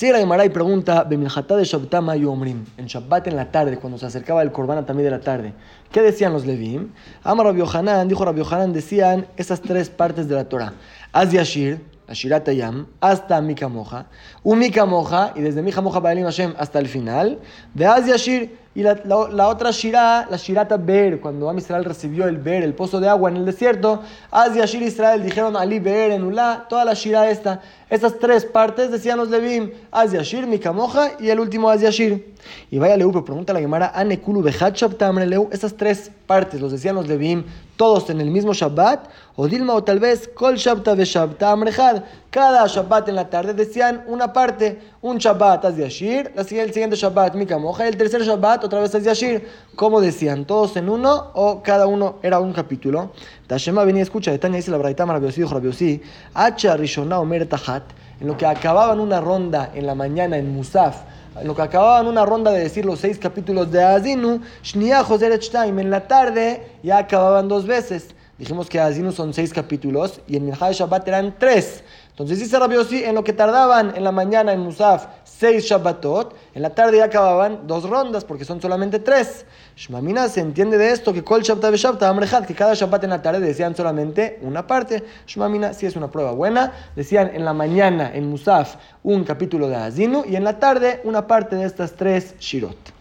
Sigue 0.01 0.13
la 0.15 0.21
Gemara 0.21 0.47
y 0.47 0.49
pregunta, 0.49 1.05
de 1.05 1.27
Shabbat 1.27 2.17
Yomrim, 2.17 2.65
en 2.79 2.87
Shabbat 2.87 3.27
en 3.27 3.37
la 3.37 3.53
tarde, 3.53 3.77
cuando 3.77 3.99
se 3.99 4.07
acercaba 4.07 4.41
el 4.41 4.51
Corbana 4.51 4.87
también 4.87 5.05
de 5.05 5.11
la 5.11 5.21
tarde, 5.21 5.53
¿qué 5.93 6.01
decían 6.01 6.33
los 6.33 6.47
Levim? 6.47 6.89
Amar 7.23 7.45
Rabbi 7.45 7.59
Yohanan, 7.59 8.09
dijo 8.09 8.25
Rabbi 8.25 8.39
Yohanan, 8.39 8.73
decían 8.73 9.27
esas 9.37 9.61
tres 9.61 9.91
partes 9.91 10.27
de 10.27 10.37
la 10.37 10.49
Torah. 10.49 10.73
Az 11.13 11.33
Yashir, 11.33 11.83
la 12.11 12.85
hasta 13.01 13.41
Mika 13.41 13.69
Moja, 13.69 14.07
un 14.43 14.59
Mika 14.59 14.85
Moja, 14.85 15.33
y 15.37 15.43
desde 15.43 15.63
Mika 15.63 15.81
Moja 15.81 16.01
Baalim 16.01 16.25
Hashem 16.25 16.55
hasta 16.59 16.79
el 16.79 16.89
final, 16.89 17.39
de 17.75 17.85
Yashir, 17.85 18.59
y 18.73 18.83
la, 18.83 19.01
la, 19.05 19.49
otra 19.49 19.73
Shirah, 19.73 20.29
la 20.31 20.37
Shirata 20.37 20.77
Ber, 20.77 21.21
cuando 21.21 21.51
Am 21.51 21.59
Israel 21.59 21.85
recibió 21.85 22.29
el 22.29 22.39
Ber, 22.39 22.63
el 22.63 22.73
pozo 22.73 23.01
de 23.01 23.09
agua 23.09 23.29
en 23.29 23.37
el 23.37 23.45
desierto, 23.45 24.03
Az 24.31 24.55
Yashir 24.55 24.83
Israel 24.83 25.25
dijeron 25.25 25.57
Ali 25.57 25.81
Ber 25.81 26.13
en 26.13 26.23
Ula, 26.23 26.67
toda 26.69 26.85
la 26.85 26.95
Shirah 26.95 27.31
esta. 27.31 27.61
Estas 27.89 28.17
tres 28.21 28.45
partes 28.45 28.93
decían 28.93 29.19
los 29.19 29.29
Levim, 29.29 29.73
Az 29.91 30.13
Yashir, 30.13 30.47
Mikamoja 30.47 31.13
y 31.19 31.31
el 31.31 31.41
último 31.41 31.69
Az 31.69 31.81
Yashir. 31.81 32.33
Y 32.71 32.79
vaya 32.79 32.97
Leu, 32.97 33.11
pero 33.11 33.25
pregunta 33.25 33.53
la 33.53 33.59
Gemara, 33.59 33.91
Anekulu 33.93 34.41
Behachab 34.41 34.97
Leu, 35.27 35.49
estas 35.51 35.75
tres 35.77 36.13
partes 36.27 36.61
los 36.61 36.71
decían 36.71 36.95
los 36.95 37.09
Levim, 37.09 37.43
todos 37.81 38.11
en 38.11 38.21
el 38.21 38.31
mismo 38.31 38.53
Shabbat, 38.53 39.09
o 39.37 39.49
Dilma 39.49 39.73
o 39.73 39.83
tal 39.83 39.99
vez 40.01 40.29
Kol 40.35 40.57
Shabta 40.57 40.95
Beshabta 40.95 41.51
Amrejad. 41.51 42.03
Cada 42.29 42.67
Shabbat 42.67 43.09
en 43.09 43.15
la 43.15 43.31
tarde 43.31 43.55
decían 43.55 44.05
una 44.07 44.35
parte, 44.35 44.79
un 45.01 45.17
Shabbat 45.17 45.65
Az 45.65 45.79
Yashir, 45.79 46.31
el 46.37 46.45
siguiente 46.45 46.95
Shabbat 46.95 47.35
Mikamoja 47.37 47.87
y 47.87 47.89
el 47.89 47.97
tercer 47.97 48.21
Shabbat 48.21 48.65
otra 48.65 48.81
vez 48.81 48.95
Az 48.95 49.05
Yashir. 49.05 49.49
¿Cómo 49.77 50.03
decían? 50.03 50.45
¿Todos 50.45 50.77
en 50.77 50.91
uno 50.91 51.31
o 51.33 51.63
cada 51.63 51.87
uno 51.87 52.17
era 52.23 52.39
un 52.39 52.53
capítulo? 52.53 53.13
Tashema 53.47 53.83
venía, 53.85 54.03
escucha, 54.03 54.37
Tania 54.39 54.59
dice 54.59 54.71
la 54.71 54.77
Braita 54.77 55.07
Rabiosi, 55.07 55.41
dijo 55.41 55.55
Rabiosi, 55.55 56.03
Hacha 56.35 56.77
Rishona 56.77 57.19
Omer 57.19 57.49
Tahat, 57.49 57.85
en 58.21 58.27
lo 58.27 58.37
que 58.37 58.45
acababan 58.45 59.01
una 59.01 59.23
ronda 59.23 59.71
en 59.75 59.87
la 59.87 59.95
mañana 59.95 60.37
en 60.37 60.53
Musaf, 60.53 61.01
lo 61.45 61.55
que 61.55 61.63
acababan 61.63 62.07
una 62.07 62.27
ronda 62.27 62.51
de 62.51 62.61
decir 62.61 62.85
los 62.85 63.01
seis 63.01 63.19
capítulos 63.19 63.71
de 63.71 63.83
Azinu, 63.83 64.41
Shnia 64.63 65.05
en 65.09 65.91
la 65.91 66.07
tarde 66.09 66.67
ya 66.83 66.99
acababan 66.99 67.49
dos 67.49 67.67
veces. 67.67 68.09
Dijimos 68.39 68.69
que 68.69 68.81
Azinu 68.81 69.13
son 69.13 69.35
seis 69.35 69.53
capítulos 69.53 70.21
y 70.27 70.37
en 70.37 70.47
Minhaj 70.47 70.73
Shabbat 70.73 71.07
eran 71.09 71.35
tres. 71.39 71.85
Entonces 72.11 72.39
dice 72.39 72.59
Rabbi 72.59 72.77
en 73.05 73.15
lo 73.15 73.25
que 73.25 73.33
tardaban 73.33 73.95
en 73.97 74.05
la 74.05 74.13
mañana 74.13 74.53
en 74.53 74.61
Musaf 74.61 75.07
seis 75.41 75.65
Shabbatot, 75.65 76.35
en 76.55 76.61
la 76.61 76.71
tarde 76.71 76.99
ya 76.99 77.05
acababan 77.05 77.67
dos 77.67 77.89
rondas 77.89 78.27
porque 78.27 78.45
son 78.45 78.61
solamente 78.61 78.99
tres. 78.99 79.47
Shmamina 79.75 80.29
se 80.29 80.41
entiende 80.41 80.77
de 80.77 80.93
esto 80.93 81.15
que 81.15 81.25
Kol 81.25 81.43
Shabbat 81.43 81.75
Shabbat 81.75 82.47
que 82.47 82.55
cada 82.55 82.75
Shabbat 82.75 83.05
en 83.05 83.11
la 83.11 83.23
tarde 83.23 83.41
decían 83.41 83.75
solamente 83.75 84.39
una 84.43 84.67
parte. 84.67 85.03
Shmamina 85.27 85.73
sí 85.73 85.87
es 85.87 85.97
una 85.97 86.11
prueba 86.11 86.33
buena. 86.33 86.73
Decían 86.95 87.31
en 87.35 87.47
la 87.47 87.55
mañana 87.55 88.11
en 88.15 88.29
Musaf 88.29 88.77
un 89.03 89.25
capítulo 89.25 89.67
de 89.67 89.77
Azinu 89.77 90.25
y 90.29 90.37
en 90.37 90.45
la 90.45 90.59
tarde 90.59 91.01
una 91.05 91.27
parte 91.27 91.57
de 91.57 91.65
estas 91.65 91.93
tres 91.93 92.35
Shirot. 92.39 93.00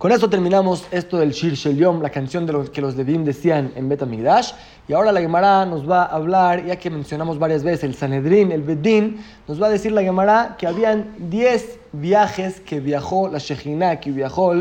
Con 0.00 0.12
esto 0.12 0.30
terminamos 0.30 0.86
esto 0.92 1.18
del 1.18 1.32
Shir 1.32 1.52
Shel 1.52 1.76
Yom, 1.76 2.00
la 2.00 2.08
canción 2.08 2.46
de 2.46 2.54
los 2.54 2.70
que 2.70 2.80
los 2.80 2.96
Levim 2.96 3.22
decían 3.22 3.70
en 3.76 3.86
Bet 3.86 4.00
Amigdash. 4.00 4.52
Y 4.88 4.94
ahora 4.94 5.12
la 5.12 5.20
Gemara 5.20 5.66
nos 5.66 5.86
va 5.86 6.04
a 6.04 6.16
hablar, 6.16 6.64
ya 6.64 6.76
que 6.76 6.88
mencionamos 6.88 7.38
varias 7.38 7.62
veces 7.62 7.84
el 7.84 7.94
Sanedrin, 7.94 8.50
el 8.50 8.62
Bedín, 8.62 9.22
nos 9.46 9.60
va 9.60 9.66
a 9.66 9.68
decir 9.68 9.92
la 9.92 10.00
Gemara 10.00 10.56
que 10.58 10.66
habían 10.66 11.28
10 11.28 11.80
viajes 11.92 12.62
que 12.62 12.80
viajó 12.80 13.28
la 13.28 13.40
Shejina, 13.40 14.00
que 14.00 14.10
viajó 14.10 14.54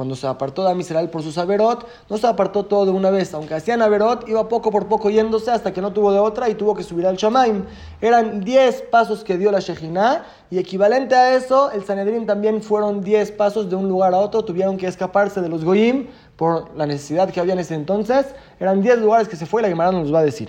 cuando 0.00 0.16
se 0.16 0.26
apartó 0.26 0.64
de 0.64 0.70
Amisrael 0.70 1.10
por 1.10 1.22
sus 1.22 1.36
Averot, 1.36 1.86
no 2.08 2.16
se 2.16 2.26
apartó 2.26 2.64
todo 2.64 2.86
de 2.86 2.90
una 2.90 3.10
vez. 3.10 3.34
Aunque 3.34 3.52
hacían 3.52 3.82
Averot, 3.82 4.26
iba 4.30 4.48
poco 4.48 4.70
por 4.70 4.86
poco 4.86 5.10
yéndose 5.10 5.50
hasta 5.50 5.74
que 5.74 5.82
no 5.82 5.92
tuvo 5.92 6.10
de 6.10 6.18
otra 6.18 6.48
y 6.48 6.54
tuvo 6.54 6.74
que 6.74 6.82
subir 6.82 7.06
al 7.06 7.16
Shamaim. 7.16 7.66
Eran 8.00 8.40
10 8.40 8.84
pasos 8.90 9.22
que 9.22 9.36
dio 9.36 9.52
la 9.52 9.60
Shejina 9.60 10.24
y 10.50 10.56
equivalente 10.56 11.14
a 11.14 11.34
eso, 11.34 11.70
el 11.70 11.84
Sanedrín 11.84 12.24
también 12.24 12.62
fueron 12.62 13.02
10 13.02 13.32
pasos 13.32 13.68
de 13.68 13.76
un 13.76 13.90
lugar 13.90 14.14
a 14.14 14.18
otro. 14.20 14.42
Tuvieron 14.42 14.78
que 14.78 14.86
escaparse 14.86 15.42
de 15.42 15.50
los 15.50 15.66
Goyim 15.66 16.06
por 16.40 16.74
la 16.74 16.86
necesidad 16.86 17.30
que 17.30 17.38
había 17.38 17.52
en 17.52 17.58
ese 17.58 17.74
entonces, 17.74 18.24
eran 18.58 18.80
10 18.80 19.00
lugares 19.00 19.28
que 19.28 19.36
se 19.36 19.44
fue 19.44 19.60
y 19.60 19.64
la 19.64 19.68
Gemara 19.68 19.92
nos 19.92 20.10
va 20.10 20.20
a 20.20 20.22
decir. 20.22 20.48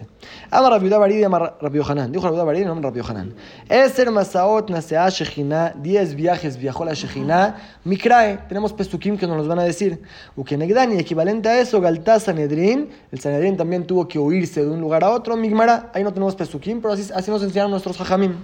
Ama 0.49 0.69
Rabiuda 0.69 0.97
Baridi, 0.97 1.21
ama 1.25 1.55
Rabio 1.59 1.83
Hanan. 1.85 2.13
Dijo 2.13 2.23
Rabiuda 2.23 2.45
Baridi, 2.45 2.63
no 2.63 2.79
Rabio 2.79 3.03
Hanan. 3.05 3.33
Eser 3.67 4.09
Masaot 4.09 4.69
Nasea 4.69 5.09
Shechina, 5.09 5.73
10 5.75 6.15
viajes 6.15 6.55
viajó 6.55 6.85
la 6.85 6.93
Shechina. 6.93 7.57
Mikrae, 7.83 8.39
tenemos 8.47 8.71
pesukim 8.71 9.17
que 9.17 9.27
nos 9.27 9.35
los 9.35 9.49
van 9.49 9.59
a 9.59 9.63
decir. 9.63 10.01
Ukenegdani, 10.37 10.97
equivalente 10.97 11.49
a 11.49 11.59
eso, 11.59 11.81
Galtá 11.81 12.21
Sanedrin. 12.21 12.89
El 13.11 13.19
Sanedrin 13.19 13.57
también 13.57 13.85
tuvo 13.85 14.07
que 14.07 14.17
huirse 14.17 14.63
de 14.63 14.69
un 14.69 14.79
lugar 14.79 15.03
a 15.03 15.09
otro. 15.09 15.35
Migmara, 15.35 15.91
ahí 15.93 16.05
no 16.05 16.13
tenemos 16.13 16.37
pesukim, 16.37 16.79
pero 16.79 16.93
así, 16.93 17.11
así 17.13 17.29
nos 17.29 17.43
enseñaron 17.43 17.69
nuestros 17.69 17.99
hajamim. 17.99 18.35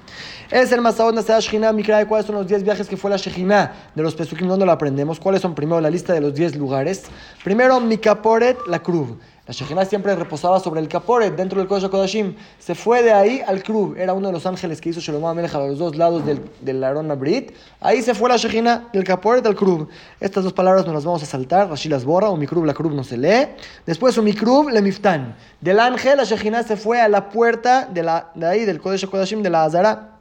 Eser 0.51 0.81
Masaot 0.81 1.15
Nasea 1.15 1.39
Shechina, 1.39 1.71
Mikrae, 1.71 2.05
¿cuáles 2.07 2.25
son 2.25 2.35
los 2.35 2.45
10 2.45 2.63
viajes 2.63 2.89
que 2.89 2.97
fue 2.97 3.09
la 3.09 3.15
Shechina? 3.15 3.71
De 3.95 4.03
los 4.03 4.15
pesukim, 4.15 4.49
¿dónde 4.49 4.65
lo 4.65 4.73
aprendemos? 4.73 5.17
¿Cuáles 5.17 5.41
son 5.41 5.55
primero 5.55 5.79
la 5.79 5.89
lista 5.89 6.11
de 6.11 6.19
los 6.19 6.33
10 6.33 6.57
lugares? 6.57 7.05
Primero, 7.47 7.79
Mikaporet, 7.79 8.57
la 8.67 8.79
cruz. 8.79 9.07
La 9.47 9.53
Shekhinah 9.53 9.85
siempre 9.85 10.13
reposaba 10.17 10.59
sobre 10.59 10.81
el 10.81 10.89
Kaporet, 10.89 11.33
dentro 11.33 11.59
del 11.61 11.69
Kodesh 11.69 11.89
Kodashim. 11.89 12.35
Se 12.59 12.75
fue 12.75 13.01
de 13.01 13.13
ahí 13.13 13.41
al 13.47 13.63
Krub. 13.63 13.95
Era 13.95 14.11
uno 14.11 14.27
de 14.27 14.33
los 14.33 14.45
ángeles 14.45 14.81
que 14.81 14.89
hizo 14.89 14.99
Shlomo 14.99 15.29
Amelech 15.29 15.55
a 15.55 15.59
los 15.59 15.77
dos 15.79 15.95
lados 15.95 16.25
del, 16.25 16.41
del 16.59 16.83
Aarón 16.83 17.09
Abrit. 17.09 17.53
Ahí 17.79 18.01
se 18.01 18.13
fue 18.13 18.27
la 18.27 18.35
Shekhinah 18.35 18.89
del 18.91 19.05
Kaporet 19.05 19.45
al 19.45 19.55
Krub. 19.55 19.87
Estas 20.19 20.43
dos 20.43 20.51
palabras 20.51 20.85
nos 20.85 20.93
las 20.93 21.05
vamos 21.05 21.23
a 21.23 21.25
saltar. 21.25 21.69
Rashi 21.69 21.87
las 21.87 22.03
borra. 22.03 22.29
Un 22.29 22.41
Mikrub, 22.41 22.65
la 22.65 22.73
Krub 22.73 22.91
no 22.91 23.05
se 23.05 23.15
lee. 23.15 23.47
Después 23.85 24.17
un 24.17 24.25
Mikrub, 24.25 24.67
le 24.67 24.81
Miftan. 24.81 25.33
Del 25.61 25.79
ángel, 25.79 26.17
la 26.17 26.25
Shekhinah 26.25 26.63
se 26.63 26.75
fue 26.75 26.99
a 26.99 27.07
la 27.07 27.29
puerta 27.29 27.85
de, 27.85 28.03
la, 28.03 28.29
de 28.35 28.45
ahí, 28.45 28.65
del 28.65 28.81
Kodesh 28.81 29.07
Kodashim, 29.07 29.41
de 29.41 29.49
la 29.49 29.63
Azara. 29.63 30.17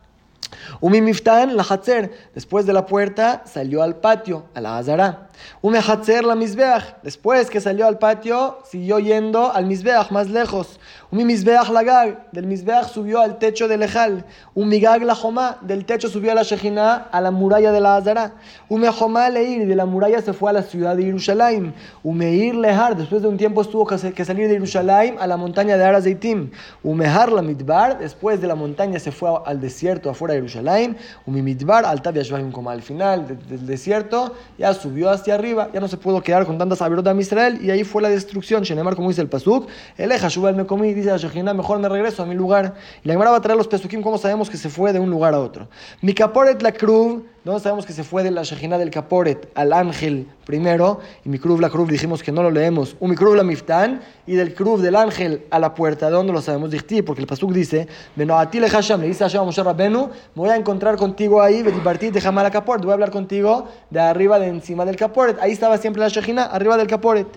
Umi 0.81 1.01
Miftan, 1.01 1.57
la 1.57 1.65
Hatzer, 1.65 2.13
después 2.35 2.67
de 2.67 2.73
la 2.73 2.87
puerta 2.87 3.43
salió 3.47 3.83
al 3.83 3.97
patio, 3.97 4.45
a 4.55 4.61
la 4.61 4.79
Azara. 4.79 5.31
Hatzer, 5.63 6.25
la 6.25 6.35
Mizbeach, 6.35 6.97
después 7.03 7.51
que 7.51 7.61
salió 7.61 7.87
al 7.87 7.99
patio, 7.99 8.59
siguió 8.71 8.99
yendo 8.99 9.53
al 9.53 9.67
Mizbeach 9.67 10.11
más 10.11 10.29
lejos. 10.29 10.79
Umi 11.11 11.25
Mizbeach 11.25 11.69
la 11.71 11.83
Gag, 11.83 12.31
del 12.33 12.47
Mizbeach 12.47 12.89
subió 12.89 13.21
al 13.21 13.39
techo 13.39 13.69
del 13.69 13.83
Ejal. 13.83 14.25
Umi 14.55 14.81
Gag 14.81 15.03
la 15.03 15.15
Jomá, 15.15 15.59
del 15.63 15.85
techo 15.85 16.09
subió 16.09 16.33
a 16.33 16.35
la 16.35 16.43
Shejina, 16.43 17.09
a 17.13 17.21
la 17.21 17.31
muralla 17.31 17.71
de 17.71 17.81
la 17.81 17.97
Azara. 17.97 18.33
Umi 18.69 18.89
Jomá 18.89 19.31
Leir, 19.31 19.67
de 19.67 19.77
la 19.77 19.87
muralla 19.87 20.21
se 20.21 20.33
fue 20.33 20.51
a 20.51 20.53
la 20.53 20.63
ciudad 20.63 20.97
de 20.97 21.05
Jerusalén. 21.05 21.75
Umeir 22.03 22.55
Lehar, 22.55 22.97
después 22.97 23.23
de 23.23 23.29
un 23.29 23.37
tiempo 23.37 23.63
estuvo 23.63 23.87
que 23.87 24.25
salir 24.25 24.49
de 24.49 24.55
Jerusalén 24.55 25.17
a 25.21 25.27
la 25.27 25.37
montaña 25.37 25.77
de 25.77 25.85
Arazeitim. 25.85 26.51
Umehar 26.83 27.31
la 27.31 27.43
Midbar, 27.43 27.99
después 27.99 28.41
de 28.41 28.49
la 28.49 28.55
montaña 28.55 28.99
se 28.99 29.13
fue 29.13 29.31
al 29.45 29.61
desierto 29.61 30.11
afuera 30.11 30.35
de 30.35 30.41
Jerusalén. 30.41 30.97
Umimidbar, 31.27 31.85
Alta 31.85 32.11
Yashvaim, 32.11 32.51
como 32.51 32.71
al 32.71 32.83
final 32.83 33.27
del 33.27 33.67
desierto, 33.67 34.35
ya 34.59 34.75
subió 34.75 35.11
arriba, 35.35 35.71
ya 35.73 35.81
no 35.81 35.89
se 35.89 35.97
pudo 35.97 36.23
quedar 36.23 36.47
con 36.47 36.59
tantas 36.59 36.83
averot 36.83 37.05
de 37.05 37.21
Israel 37.21 37.59
y 37.63 37.71
ahí 37.71 37.85
fue 37.85 38.03
la 38.03 38.09
destrucción. 38.09 38.63
Shenemar, 38.63 38.97
como 38.97 39.09
dice 39.09 39.23
el 39.23 39.29
Pasuk, 39.29 39.69
Eleja 39.97 40.29
Shubal 40.29 40.55
me 40.55 40.67
comí, 40.67 40.95
dice 40.95 41.11
la 41.11 41.17
Shejina, 41.17 41.55
mejor 41.55 41.79
me 41.79 41.89
regreso 41.89 42.23
a 42.23 42.27
mi 42.27 42.35
lugar. 42.35 42.75
Y 43.03 43.09
la 43.09 43.15
Gemara 43.15 43.31
va 43.31 43.37
a 43.39 43.41
traer 43.41 43.57
los 43.57 43.69
Pesukim, 43.69 44.03
como 44.03 44.19
sabemos 44.19 44.51
que 44.51 44.57
se 44.57 44.69
fue 44.69 44.93
de 44.93 45.01
un 45.01 45.11
lugar 45.11 45.35
a 45.35 45.41
otro. 45.41 45.69
Mi 46.01 46.15
caporet 46.15 46.61
la 46.63 46.73
cruz, 46.73 47.23
¿dónde 47.47 47.63
sabemos 47.63 47.87
que 47.87 47.93
se 47.93 48.03
fue 48.03 48.25
de 48.25 48.33
la 48.33 48.43
Shejina 48.43 48.77
del 48.77 48.91
Caporet 48.91 49.49
al 49.55 49.73
ángel 49.73 50.27
primero? 50.45 50.99
Y 51.25 51.29
mi 51.29 51.39
cruz 51.39 51.61
la 51.61 51.71
cruz 51.71 51.89
dijimos 51.89 52.21
que 52.21 52.33
no 52.33 52.43
lo 52.43 52.51
leemos. 52.51 52.97
Un 52.99 53.11
mi 53.11 53.15
cruz 53.15 53.37
la 53.37 53.45
miftán 53.45 54.01
y 54.27 54.35
del 54.35 54.53
cruz 54.53 54.83
del 54.83 54.97
ángel 54.97 55.47
a 55.51 55.61
la 55.61 55.73
puerta. 55.73 56.07
¿De 56.07 56.13
dónde 56.13 56.33
lo 56.33 56.43
sabemos? 56.43 56.73
Dichti, 56.73 57.03
porque 57.03 57.21
el 57.21 57.29
Pasuk 57.29 57.53
dice, 57.53 57.87
Benoati 58.17 58.59
le 58.59 58.69
Hasham, 58.69 59.01
le 59.01 59.07
dice 59.07 59.23
a 59.23 59.29
Hashem 59.29 59.43
a 59.43 59.45
Moshe 59.45 59.63
Rabbenu, 59.63 60.07
me 60.07 60.43
voy 60.43 60.51
a 60.51 60.57
encontrar 60.57 60.97
contigo 60.97 61.41
ahí, 61.41 61.63
partir 61.85 62.11
de 62.11 62.21
Jamal 62.21 62.51
Caporet, 62.51 62.83
voy 62.83 62.91
a 62.91 62.95
hablar 62.95 63.13
contigo 63.13 63.69
de 63.91 64.01
arriba, 64.01 64.41
de 64.41 64.49
encima 64.49 64.85
del 64.85 64.97
Caporet. 64.97 65.39
Ahí 65.41 65.53
estaba 65.53 65.79
siempre 65.79 66.03
la 66.03 66.09
Shejina, 66.09 66.47
arriba 66.47 66.77
del 66.77 66.89
Caporet. 66.89 67.29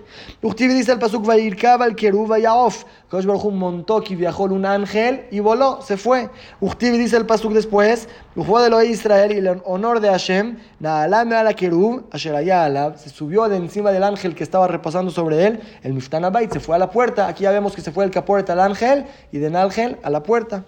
Uchtivi 0.42 0.74
dice 0.74 0.90
el 0.90 0.98
Pasuk, 0.98 1.24
Vairkab 1.24 1.82
al 1.82 1.94
Keruv 1.94 2.36
Yaof. 2.36 2.84
Kosh 3.08 3.26
montó 3.26 4.00
que 4.00 4.16
viajó 4.16 4.44
un 4.44 4.66
ángel 4.66 5.26
y 5.30 5.38
voló, 5.38 5.80
se 5.82 5.96
fue. 5.96 6.30
Uchtivi 6.60 6.98
dice 6.98 7.16
el 7.16 7.26
Pasuk 7.26 7.52
después, 7.52 8.08
Ujó 8.36 8.62
de 8.62 8.70
lo 8.70 8.80
Israel 8.80 9.32
y 9.32 9.38
el 9.38 9.60
honor 9.64 9.99
de 10.00 10.08
Hashem, 10.08 10.58
Naalame 10.78 11.54
Kerub, 11.54 12.08
se 12.16 13.10
subió 13.10 13.48
de 13.48 13.56
encima 13.56 13.92
del 13.92 14.02
ángel 14.02 14.34
que 14.34 14.42
estaba 14.42 14.66
reposando 14.66 15.10
sobre 15.10 15.46
él, 15.46 15.60
el 15.82 15.92
Miftan 15.92 16.24
Abayt, 16.24 16.52
se 16.52 16.60
fue 16.60 16.76
a 16.76 16.78
la 16.78 16.90
puerta. 16.90 17.28
Aquí 17.28 17.44
ya 17.44 17.50
vemos 17.50 17.74
que 17.74 17.80
se 17.80 17.92
fue 17.92 18.04
el 18.04 18.10
Caporet 18.10 18.48
al 18.50 18.60
ángel 18.60 19.06
y 19.32 19.38
del 19.38 19.56
ángel 19.56 19.98
a 20.02 20.10
la 20.10 20.22
puerta. 20.22 20.64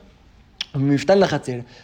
Miftán 0.75 1.21
la. 1.21 1.29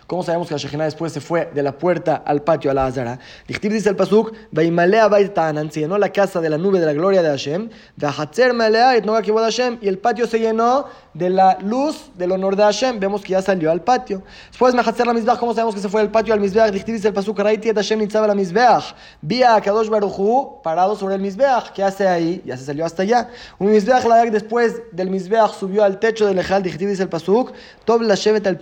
¿Cómo 0.06 0.22
sabemos 0.22 0.48
que 0.48 0.54
la 0.54 0.58
Shekhinah 0.58 0.84
después 0.84 1.12
se 1.12 1.20
fue 1.20 1.50
de 1.54 1.62
la 1.62 1.76
puerta 1.76 2.22
al 2.24 2.42
patio 2.42 2.70
a 2.70 2.74
la 2.74 2.86
Azara? 2.86 3.18
Dichtiv 3.46 3.72
dice 3.72 3.90
el 3.90 3.96
Pasuk, 3.96 4.32
Vaimalea 4.50 5.08
Bait 5.08 5.34
Tanan, 5.34 5.70
se 5.70 5.80
llenó 5.80 5.98
la 5.98 6.10
casa 6.10 6.40
de 6.40 6.48
la 6.48 6.56
nube 6.56 6.80
de 6.80 6.86
la 6.86 6.94
gloria 6.94 7.22
de 7.22 7.28
Hashem, 7.28 7.68
Hatzer 8.00 8.54
Malea 8.54 8.96
et 8.96 9.04
Noga 9.04 9.20
Kibod 9.20 9.42
Hashem, 9.42 9.78
y 9.82 9.88
el 9.88 9.98
patio 9.98 10.26
se 10.26 10.38
llenó 10.38 10.86
de 11.12 11.28
la 11.28 11.58
luz 11.60 12.10
del 12.16 12.32
honor 12.32 12.56
de 12.56 12.62
Hashem. 12.62 12.98
Vemos 12.98 13.22
que 13.22 13.32
ya 13.32 13.42
salió 13.42 13.70
al 13.70 13.82
patio. 13.82 14.22
Después 14.48 14.74
Mehatzer 14.74 15.06
la 15.06 15.12
Mizbeach, 15.12 15.38
¿cómo 15.38 15.52
sabemos 15.52 15.74
que 15.74 15.80
se 15.82 15.88
fue 15.88 16.00
del 16.00 16.10
patio 16.10 16.32
al 16.32 16.40
Mizbeach? 16.40 16.70
Dichtiv 16.70 16.94
dice 16.94 17.08
el 17.08 17.14
Pasuk, 17.14 17.38
Raiti 17.38 17.68
et 17.68 17.76
Hashem 17.76 17.98
Nitzab 17.98 18.26
la 18.26 18.34
Mizbeach, 18.34 18.94
Vía 19.20 19.54
a 19.54 19.60
Kadosh 19.60 19.88
Baruchu, 19.88 20.62
parado 20.62 20.96
sobre 20.96 21.16
el 21.16 21.20
Mizbeach. 21.20 21.72
¿Qué 21.72 21.82
hace 21.82 22.08
ahí? 22.08 22.42
Ya 22.46 22.56
se 22.56 22.64
salió 22.64 22.86
hasta 22.86 23.02
allá. 23.02 23.28
Un 23.58 23.70
Mizbeach 23.70 24.04
la 24.04 24.24
después 24.24 24.80
del 24.92 25.10
Mizbeach 25.10 25.52
subió 25.52 25.84
al 25.84 25.98
techo 25.98 26.26
del 26.26 26.38
Ejal, 26.38 26.62
Dichtiv 26.62 26.88
dice 26.88 27.02
el 27.02 27.08
Pasuk, 27.08 27.52
Tob 27.84 28.02
la 28.02 28.14
Shevet 28.14 28.46
al 28.46 28.58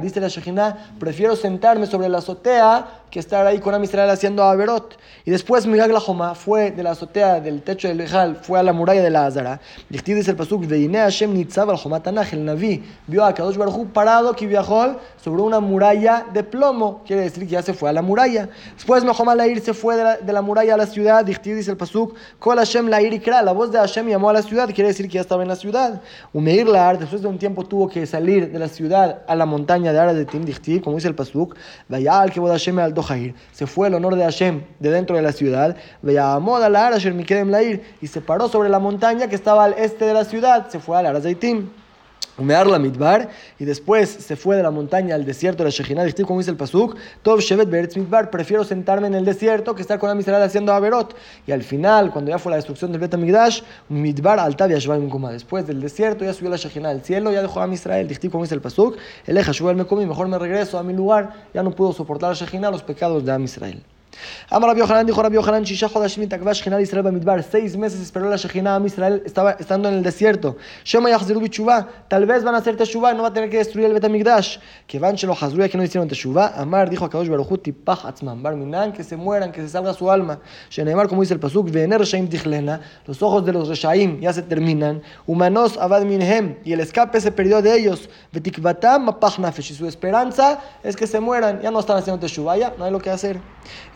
Dice 0.00 0.20
la 0.20 0.28
Shekhinah, 0.28 0.96
prefiero 0.98 1.36
sentarme 1.36 1.86
sobre 1.86 2.08
la 2.08 2.18
azotea 2.18 3.01
que 3.12 3.20
estar 3.20 3.46
ahí 3.46 3.58
con 3.58 3.74
Amisrael 3.74 4.08
haciendo 4.08 4.42
Averot. 4.42 4.98
Y 5.26 5.30
después 5.30 5.66
Migag 5.66 5.90
la 5.90 6.00
Joma 6.00 6.34
fue 6.34 6.70
de 6.70 6.82
la 6.82 6.92
azotea 6.92 7.40
del 7.40 7.62
techo 7.62 7.86
del 7.86 8.00
Ejal, 8.00 8.36
fue 8.36 8.58
a 8.58 8.62
la 8.62 8.72
muralla 8.72 9.02
de 9.02 9.10
la 9.10 9.26
Azara. 9.26 9.60
Dichtiv 9.90 10.16
dice 10.16 10.30
el 10.30 10.36
Pasuk, 10.38 10.66
Veine 10.66 10.98
Hashem 10.98 11.34
Nitzav 11.34 11.68
al 11.68 11.76
Joma 11.76 12.02
Tanaj, 12.02 12.32
el 12.32 12.42
Naví 12.42 12.82
vio 13.06 13.22
a 13.22 13.34
Kadosh 13.34 13.58
Baruj 13.58 13.86
parado 13.92 14.34
que 14.34 14.46
viajó 14.46 14.96
sobre 15.22 15.42
una 15.42 15.60
muralla 15.60 16.24
de 16.32 16.42
plomo, 16.42 17.02
quiere 17.06 17.22
decir 17.22 17.44
que 17.44 17.50
ya 17.50 17.62
se 17.62 17.74
fue 17.74 17.90
a 17.90 17.92
la 17.92 18.00
muralla. 18.00 18.48
Después 18.74 19.04
Mahoma 19.04 19.34
Lair 19.34 19.60
se 19.60 19.74
fue 19.74 19.96
de 19.96 20.04
la, 20.04 20.16
de 20.16 20.32
la 20.32 20.40
muralla 20.40 20.72
a 20.72 20.78
la 20.78 20.86
ciudad, 20.86 21.22
Dichtiv 21.22 21.56
dice 21.56 21.70
el 21.70 21.76
Pasuk, 21.76 22.14
Kol 22.38 22.56
Hashem 22.56 22.88
Lair 22.88 23.12
Ikra, 23.12 23.42
la 23.42 23.52
voz 23.52 23.70
de 23.70 23.78
Hashem 23.78 24.08
llamó 24.08 24.30
a 24.30 24.32
la 24.32 24.42
ciudad, 24.42 24.70
quiere 24.72 24.88
decir 24.88 25.06
que 25.06 25.14
ya 25.14 25.20
estaba 25.20 25.42
en 25.42 25.48
la 25.48 25.56
ciudad. 25.56 26.00
Umeir 26.32 26.66
Laar, 26.66 26.98
después 26.98 27.20
de 27.20 27.28
un 27.28 27.38
tiempo 27.38 27.62
tuvo 27.64 27.88
que 27.90 28.06
salir 28.06 28.50
de 28.50 28.58
la 28.58 28.68
ciudad 28.68 29.20
a 29.28 29.36
la 29.36 29.44
montaña 29.44 29.92
de 29.92 29.98
Ara 29.98 30.14
de 30.14 30.24
Tim 30.24 30.46
como 30.82 30.96
dice 30.96 31.08
el 31.08 31.14
Pasuk, 31.14 31.54
Vayal 31.88 32.32
que 32.32 32.40
Hashem 32.40 32.78
al 32.78 32.94
Se 33.52 33.66
fue 33.66 33.88
el 33.88 33.94
honor 33.94 34.16
de 34.16 34.24
Hashem 34.24 34.62
de 34.78 34.90
dentro 34.90 35.16
de 35.16 35.22
la 35.22 35.32
ciudad, 35.32 35.76
Vayamod 36.02 36.62
al 36.62 36.76
Ara 36.76 36.98
Mikedem 37.12 37.50
Lair, 37.50 37.82
y 38.00 38.06
se 38.06 38.20
paró 38.20 38.48
sobre 38.48 38.68
la 38.68 38.78
montaña 38.78 39.28
que 39.28 39.34
estaba 39.34 39.64
al 39.64 39.74
este 39.74 40.04
de 40.04 40.14
la 40.14 40.24
ciudad, 40.24 40.68
se 40.68 40.78
fue 40.78 40.98
al 40.98 41.06
Ara 41.06 41.20
de 41.20 41.34
Tim. 41.34 41.68
Umear 42.42 42.66
la 42.66 42.82
y 43.58 43.64
después 43.64 44.08
se 44.08 44.34
fue 44.34 44.56
de 44.56 44.64
la 44.64 44.72
montaña 44.72 45.14
al 45.14 45.24
desierto 45.24 45.62
de 45.62 45.70
Shejinah. 45.70 46.02
Dice 46.02 46.24
como 46.24 46.40
dice 46.40 46.50
el 46.50 46.56
Pasuk, 46.56 46.96
Tov 47.22 47.38
Shevet 47.38 47.70
Beretz 47.70 47.96
Midbar, 47.96 48.30
prefiero 48.30 48.64
sentarme 48.64 49.06
en 49.06 49.14
el 49.14 49.24
desierto 49.24 49.76
que 49.76 49.82
estar 49.82 50.00
con 50.00 50.10
la 50.10 50.20
Israel 50.20 50.42
haciendo 50.42 50.72
Averot. 50.72 51.14
Y 51.46 51.52
al 51.52 51.62
final, 51.62 52.10
cuando 52.10 52.32
ya 52.32 52.40
fue 52.40 52.50
la 52.50 52.56
destrucción 52.56 52.90
del 52.90 53.00
Bet 53.00 53.14
Amigdash, 53.14 53.62
Midbar 53.88 54.40
Altav 54.40 54.70
Yashvaim 54.70 55.08
Kuma. 55.08 55.30
Después 55.30 55.68
del 55.68 55.80
desierto 55.80 56.24
ya 56.24 56.34
subió 56.34 56.50
la 56.50 56.56
Shejinah 56.56 56.90
al 56.90 57.02
cielo, 57.02 57.30
ya 57.30 57.42
dejó 57.42 57.62
a 57.62 57.72
Israel. 57.72 58.08
Dice 58.08 58.28
como 58.28 58.42
dice 58.42 58.56
el 58.56 58.60
Pasuk, 58.60 58.96
Eleja 59.24 59.52
Shubal 59.52 59.76
me 59.76 59.86
comí, 59.86 60.04
mejor 60.04 60.26
me 60.26 60.36
regreso 60.36 60.78
a 60.78 60.82
mi 60.82 60.94
lugar, 60.94 61.46
ya 61.54 61.62
no 61.62 61.70
puedo 61.70 61.92
soportar 61.92 62.30
la 62.30 62.34
Shejinah, 62.34 62.72
los 62.72 62.82
pecados 62.82 63.24
de 63.24 63.30
Am 63.30 63.44
Israel. 63.44 63.84
Amar 64.50 64.70
Rabbi 64.70 64.80
Yohanan 64.80 65.06
dijo 65.06 65.22
Rabbi 65.22 65.34
Yohanan, 65.34 65.64
Shisha 65.64 65.88
Chodashim 65.88 66.28
Takva 66.28 66.52
Shechina 66.52 66.76
de 66.76 66.82
Israel 66.82 67.02
Bamidbar. 67.02 67.42
Seis 67.42 67.76
meses 67.76 68.00
esperó 68.00 68.28
la 68.28 68.36
Shechina 68.36 68.76
a 68.76 68.86
Israel 68.86 69.22
estaba 69.24 69.52
estando 69.52 69.88
en 69.88 69.96
el 69.96 70.02
desierto. 70.02 70.56
Shema 70.84 71.10
Yachziru 71.10 71.40
Bichuvá. 71.40 71.88
Tal 72.08 72.26
vez 72.26 72.44
van 72.44 72.54
a 72.54 72.58
hacer 72.58 72.76
Teshuvá 72.76 73.12
y 73.12 73.16
no 73.16 73.22
va 73.22 73.28
a 73.28 73.32
tener 73.32 73.48
que 73.50 73.58
destruir 73.58 73.86
el 73.86 73.94
Betamigdash. 73.94 74.58
Que 74.86 74.98
van 74.98 75.14
Shelo 75.14 75.32
Hazruya 75.32 75.68
que 75.68 75.78
no 75.78 75.84
hicieron 75.84 76.08
Teshuvá. 76.08 76.52
Amar 76.56 76.90
dijo 76.90 77.04
a 77.04 77.10
Kadosh 77.10 77.28
Baruchu 77.28 77.58
Tipach 77.58 78.04
Atzman 78.04 78.42
Bar 78.42 78.56
Minan 78.56 78.92
que 78.92 79.04
se 79.04 79.16
mueran, 79.16 79.52
que 79.52 79.60
se 79.60 79.68
salga 79.68 79.94
su 79.94 80.10
alma. 80.10 80.40
Shenemar 80.70 81.08
como 81.08 81.22
dice 81.22 81.34
el 81.34 81.40
Pasuk, 81.40 81.70
Vener 81.70 81.98
Reshaim 81.98 82.28
Tichlena. 82.28 82.80
Los 83.06 83.22
ojos 83.22 83.44
de 83.44 83.52
los 83.52 83.68
Reshaim 83.68 84.20
ya 84.20 84.32
se 84.32 84.42
terminan. 84.42 85.02
Humanos 85.26 85.78
Avad 85.78 86.02
Minhem. 86.02 86.56
Y 86.64 86.72
el 86.72 86.80
escape 86.80 87.20
se 87.20 87.32
perdió 87.32 87.62
de 87.62 87.78
ellos. 87.78 88.08
Betikvatam 88.32 89.04
Mapach 89.04 89.38
Nafesh. 89.38 89.70
Y 89.70 89.74
su 89.74 89.86
esperanza 89.86 90.60
es 90.82 90.96
que 90.96 91.06
se 91.06 91.20
mueran. 91.20 91.60
Ya 91.62 91.70
no 91.70 91.80
están 91.80 91.96
haciendo 91.96 92.20
Teshuvá, 92.20 92.56
ya 92.56 92.74
no 92.76 92.84
hay 92.84 92.92
lo 92.92 93.00
que 93.00 93.10
hacer. 93.10 93.40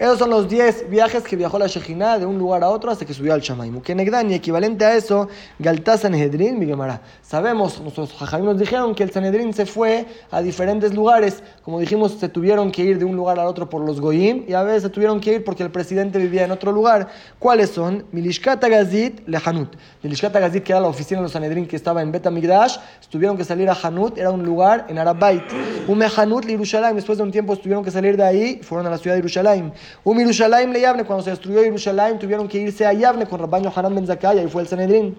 Esos 0.06 0.20
son 0.20 0.30
los 0.30 0.48
10 0.48 0.88
viajes 0.88 1.24
que 1.24 1.34
viajó 1.34 1.58
la 1.58 1.66
Shejina 1.66 2.16
de 2.16 2.24
un 2.24 2.38
lugar 2.38 2.62
a 2.62 2.68
otro 2.68 2.92
hasta 2.92 3.04
que 3.04 3.12
subió 3.12 3.34
al 3.34 3.40
Shamaim. 3.40 3.82
y 4.30 4.34
equivalente 4.34 4.84
a 4.84 4.94
eso, 4.94 5.26
Galtá 5.58 5.98
Sanhedrin, 5.98 6.60
mi 6.60 6.64
Gemara. 6.64 7.00
Sabemos, 7.22 7.80
nuestros 7.80 8.12
jajamim 8.12 8.46
nos 8.46 8.56
dijeron 8.56 8.94
que 8.94 9.02
el 9.02 9.10
Sanhedrin 9.10 9.52
se 9.52 9.66
fue 9.66 10.06
a 10.30 10.42
diferentes 10.42 10.94
lugares. 10.94 11.42
Como 11.64 11.80
dijimos, 11.80 12.12
se 12.20 12.28
tuvieron 12.28 12.70
que 12.70 12.84
ir 12.84 13.00
de 13.00 13.04
un 13.04 13.16
lugar 13.16 13.40
al 13.40 13.48
otro 13.48 13.68
por 13.68 13.84
los 13.84 14.00
Goyim 14.00 14.44
y 14.46 14.52
a 14.52 14.62
veces 14.62 14.84
se 14.84 14.90
tuvieron 14.90 15.18
que 15.18 15.34
ir 15.34 15.44
porque 15.44 15.64
el 15.64 15.72
presidente 15.72 16.20
vivía 16.20 16.44
en 16.44 16.52
otro 16.52 16.70
lugar. 16.70 17.08
¿Cuáles 17.40 17.70
son? 17.70 18.04
Milishkata 18.12 18.68
Gazit, 18.68 19.26
Lehanut. 19.26 19.74
Milishkata 20.04 20.38
Gazit, 20.38 20.62
que 20.62 20.70
era 20.70 20.80
la 20.80 20.86
oficina 20.86 21.18
de 21.18 21.24
los 21.24 21.32
Sanhedrin 21.32 21.66
que 21.66 21.74
estaba 21.74 22.00
en 22.00 22.12
Bet 22.12 22.30
Migdash, 22.30 22.76
tuvieron 23.10 23.36
que 23.36 23.42
salir 23.42 23.68
a 23.68 23.74
Hanut, 23.74 24.16
era 24.18 24.30
un 24.30 24.44
lugar 24.44 24.86
en 24.88 24.98
Arabait. 25.00 25.42
Un 25.88 26.00
Hanut, 26.00 26.44
Yerushalayim, 26.46 26.94
después 26.94 27.18
de 27.18 27.24
un 27.24 27.32
tiempo 27.32 27.56
tuvieron 27.56 27.84
que 27.84 27.90
salir 27.90 28.16
de 28.16 28.22
ahí 28.22 28.60
fueron 28.62 28.86
a 28.86 28.90
la 28.90 28.98
ciudad 28.98 29.16
de 29.16 29.22
Yerushalayim. 29.22 29.72
Un 30.04 30.18
Yerushalayim 30.18 30.72
le 30.72 30.80
Yavne, 30.80 31.04
cuando 31.04 31.24
se 31.24 31.30
destruyó 31.30 31.62
Yerushalayim, 31.62 32.18
tuvieron 32.18 32.48
que 32.48 32.58
irse 32.58 32.86
a 32.86 32.92
Yavne 32.92 33.26
con 33.26 33.40
Rabban 33.40 33.64
Yohanan 33.64 33.94
Ben 33.94 34.06
Zakkai, 34.06 34.38
ahí 34.38 34.48
fue 34.48 34.62
el 34.62 34.68
Sanedrín. 34.68 35.16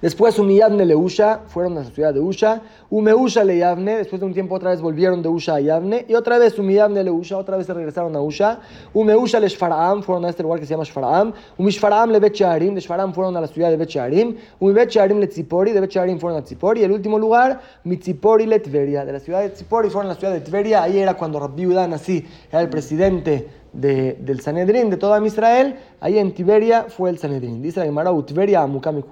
Después 0.00 0.38
Umiyavne 0.38 0.86
le 0.86 0.96
Usha, 0.96 1.40
fueron 1.48 1.76
a 1.76 1.82
la 1.82 1.90
ciudad 1.90 2.14
de 2.14 2.20
Usha. 2.20 2.62
Umeusha 2.88 3.44
le 3.44 3.58
Yavne, 3.58 3.98
después 3.98 4.18
de 4.18 4.24
un 4.24 4.32
tiempo 4.32 4.54
otra 4.54 4.70
vez 4.70 4.80
volvieron 4.80 5.20
de 5.20 5.28
Usha 5.28 5.56
a 5.56 5.60
Yavne. 5.60 6.06
Y 6.08 6.14
otra 6.14 6.38
vez 6.38 6.58
Umiyavne 6.58 7.04
le 7.04 7.10
Usha, 7.10 7.36
otra 7.36 7.58
vez 7.58 7.66
se 7.66 7.74
regresaron 7.74 8.16
a 8.16 8.22
Usha. 8.22 8.60
Umeusha 8.94 9.38
le 9.38 9.48
Shfaraam, 9.48 10.02
fueron 10.02 10.24
a 10.24 10.30
este 10.30 10.42
lugar 10.42 10.58
que 10.58 10.64
se 10.64 10.72
llama 10.72 10.84
Shfaraam. 10.84 11.34
Umishfaraam 11.58 12.12
le 12.12 12.18
Becharim, 12.18 12.74
de 12.74 12.80
Shfaraam 12.80 13.12
fueron 13.12 13.36
a 13.36 13.42
la 13.42 13.46
ciudad 13.46 13.68
de 13.68 13.76
Becharim. 13.76 14.36
Umibecharim 14.58 15.18
le 15.20 15.26
Tzipori, 15.26 15.72
de 15.72 15.80
Becharim 15.80 16.18
fueron 16.18 16.38
a 16.38 16.44
Tzipori. 16.44 16.80
Y 16.80 16.84
el 16.84 16.92
último 16.92 17.18
lugar, 17.18 17.60
Mitzipori 17.84 18.46
le 18.46 18.58
Tveria, 18.60 19.04
de 19.04 19.12
la 19.12 19.20
ciudad 19.20 19.42
de 19.42 19.50
Tzipori 19.50 19.90
fueron 19.90 20.10
a 20.10 20.14
la 20.14 20.18
ciudad 20.18 20.32
de 20.32 20.40
Tveria. 20.40 20.82
Ahí 20.82 20.96
era 20.96 21.12
cuando 21.12 21.38
Rabbi 21.38 21.66
Udan 21.66 21.92
así 21.92 22.26
era 22.50 22.62
el 22.62 22.70
presidente 22.70 23.59
de, 23.72 24.14
del 24.20 24.40
Sanedrín, 24.40 24.90
de 24.90 24.96
toda 24.96 25.24
Israel, 25.24 25.76
ahí 26.00 26.18
en 26.18 26.34
Tiberia 26.34 26.86
fue 26.88 27.10
el 27.10 27.18
Sanedrín. 27.18 27.62
Dice 27.62 27.80
la 27.80 27.86
Gemara, 27.86 28.12
Utveria 28.12 28.62
Amukam 28.62 29.02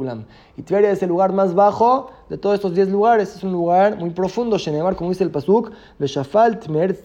Y 0.57 0.62
Tiberia 0.62 0.91
es 0.91 1.03
el 1.03 1.09
lugar 1.09 1.33
más 1.33 1.55
bajo 1.55 2.11
de 2.29 2.38
todos 2.38 2.57
estos 2.57 2.75
10 2.75 2.88
lugares. 2.88 3.37
Es 3.37 3.43
un 3.45 3.53
lugar 3.53 3.97
muy 3.97 4.11
profundo, 4.11 4.59
Shenemar, 4.59 4.97
como 4.97 5.11
dice 5.11 5.25
el 5.25 5.31
Pasuk, 5.31 5.73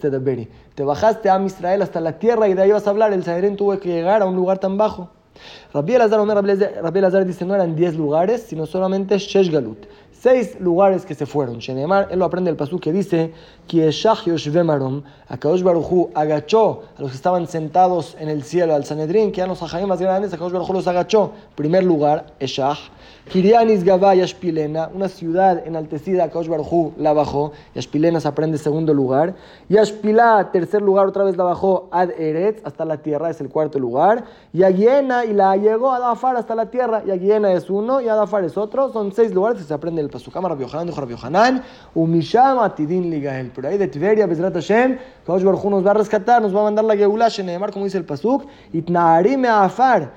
Tedaberi. 0.00 0.48
Te 0.74 0.82
bajaste 0.82 1.30
a 1.30 1.40
Israel 1.42 1.82
hasta 1.82 2.00
la 2.00 2.18
tierra 2.18 2.48
y 2.48 2.54
de 2.54 2.62
ahí 2.62 2.72
vas 2.72 2.86
a 2.86 2.90
hablar. 2.90 3.12
El 3.12 3.24
Sanedrín 3.24 3.56
tuvo 3.56 3.78
que 3.78 3.88
llegar 3.88 4.22
a 4.22 4.26
un 4.26 4.36
lugar 4.36 4.58
tan 4.58 4.76
bajo. 4.76 5.10
Rabbi 5.72 5.94
Elazar, 5.94 6.20
Rabbi 6.24 6.98
Elazar 6.98 7.24
dice, 7.24 7.44
no 7.44 7.54
eran 7.54 7.74
10 7.74 7.96
lugares, 7.96 8.42
sino 8.42 8.66
solamente 8.66 9.18
Shesh 9.18 9.50
Galut 9.50 9.86
seis 10.24 10.58
lugares 10.58 11.04
que 11.04 11.14
se 11.14 11.26
fueron. 11.26 11.58
Shenemar, 11.58 12.08
él 12.10 12.18
lo 12.18 12.24
aprende 12.24 12.50
el 12.50 12.56
pasú 12.56 12.80
que 12.80 12.92
dice, 12.94 13.34
Akadosh 15.28 15.62
Baruchu 15.62 16.10
agachó 16.14 16.82
a 16.96 17.02
los 17.02 17.10
que 17.10 17.16
estaban 17.16 17.46
sentados 17.46 18.16
en 18.18 18.30
el 18.30 18.42
cielo, 18.42 18.74
al 18.74 18.86
Sanedrín, 18.86 19.32
que 19.32 19.40
eran 19.42 19.50
los 19.50 19.62
ajaim 19.62 19.86
más 19.86 20.00
grandes, 20.00 20.32
Akadosh 20.32 20.52
Baruchu 20.52 20.72
los 20.72 20.86
agachó. 20.86 21.32
Primer 21.54 21.84
lugar, 21.84 22.32
Eshach. 22.40 22.78
Kirianis 23.30 23.84
Gabá 23.84 24.14
Yashpilena, 24.14 24.90
una 24.94 25.08
ciudad 25.08 25.66
enaltecida, 25.66 26.24
Akadosh 26.24 26.48
Baruchu 26.48 26.92
la 26.98 27.12
bajó. 27.12 27.52
Yashpilena 27.74 28.20
se 28.20 28.28
aprende 28.28 28.56
segundo 28.56 28.94
lugar. 28.94 29.34
Yashpilá, 29.68 30.50
tercer 30.52 30.82
lugar, 30.82 31.06
otra 31.06 31.24
vez 31.24 31.36
la 31.36 31.44
bajó 31.44 31.88
Ad 31.90 32.10
Eretz, 32.18 32.60
hasta 32.64 32.84
la 32.84 32.98
tierra, 32.98 33.30
es 33.30 33.40
el 33.40 33.48
cuarto 33.48 33.78
lugar. 33.78 34.24
Y 34.52 34.62
Aguiena, 34.62 35.24
y 35.24 35.32
la 35.32 35.56
llegó 35.56 35.90
a 35.90 35.96
Adafar 35.96 36.36
hasta 36.36 36.54
la 36.54 36.70
tierra. 36.70 37.02
Y 37.06 37.10
Aguiena 37.10 37.52
es 37.52 37.70
uno, 37.70 38.00
y 38.02 38.08
Adafar 38.08 38.44
es 38.44 38.58
otro. 38.58 38.92
Son 38.92 39.12
seis 39.12 39.34
lugares 39.34 39.58
que 39.58 39.64
se 39.64 39.74
aprende 39.74 40.02
el 40.02 40.10
Pasukam, 40.14 40.44
Rabbi 40.46 40.62
Yohanan, 40.62 40.86
dijo 40.86 41.00
Rabbi 41.00 41.12
Yohanan, 41.12 41.62
Umisham 41.94 42.60
Atidin 42.60 43.10
Ligael. 43.10 43.50
Pero 43.54 43.68
ahí 43.68 43.76
de 43.76 43.88
Tiberia, 43.88 44.26
Bezrat 44.26 44.54
Hashem, 44.54 44.96
Kadosh 45.26 45.42
Baruj 45.42 45.64
nos 45.64 45.84
va 45.84 45.90
a 45.90 45.94
rescatar, 45.94 46.40
nos 46.40 46.54
va 46.54 46.60
a 46.60 46.64
mandar 46.64 46.84
la 46.84 46.96
Geulah, 46.96 47.28
Sheneemar, 47.28 47.72
como 47.72 47.84
dice 47.84 47.98
el 47.98 48.04
Pasuk, 48.04 48.46
Itnaarime 48.72 49.48
Afar, 49.48 50.12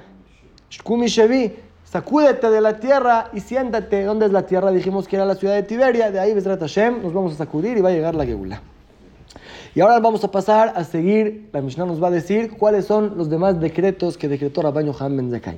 Shkumi 0.69 1.07
Shevi, 1.07 1.55
sacúdete 1.83 2.49
de 2.49 2.61
la 2.61 2.79
tierra 2.79 3.29
y 3.33 3.39
siéntate. 3.39 4.03
¿Dónde 4.03 4.27
es 4.27 4.31
la 4.31 4.45
tierra? 4.45 4.69
Dijimos 4.71 5.07
que 5.07 5.15
era 5.15 5.25
la 5.25 5.35
ciudad 5.35 5.55
de 5.55 5.63
Tiberia, 5.63 6.11
de 6.11 6.19
ahí 6.19 6.33
Bezrat 6.33 6.59
Hashem, 6.59 7.01
nos 7.01 7.13
vamos 7.13 7.33
a 7.33 7.37
sacudir 7.37 7.77
y 7.77 7.81
va 7.81 7.89
a 7.89 7.93
llegar 7.93 8.13
la 8.13 8.25
Geulah. 8.25 8.76
Y 9.77 9.79
ahora 9.79 9.99
vamos 9.99 10.23
a 10.23 10.31
pasar 10.31 10.73
a 10.75 10.83
seguir, 10.83 11.49
la 11.53 11.61
Mishnah 11.61 11.85
nos 11.85 12.01
va 12.01 12.07
a 12.07 12.09
decir 12.09 12.57
cuáles 12.57 12.85
son 12.85 13.15
los 13.15 13.29
demás 13.29 13.59
decretos 13.59 14.17
que 14.17 14.27
decretó 14.27 14.63
Rabban 14.63 14.87
Yohan 14.87 15.15
Ben 15.15 15.29
Zakai. 15.29 15.55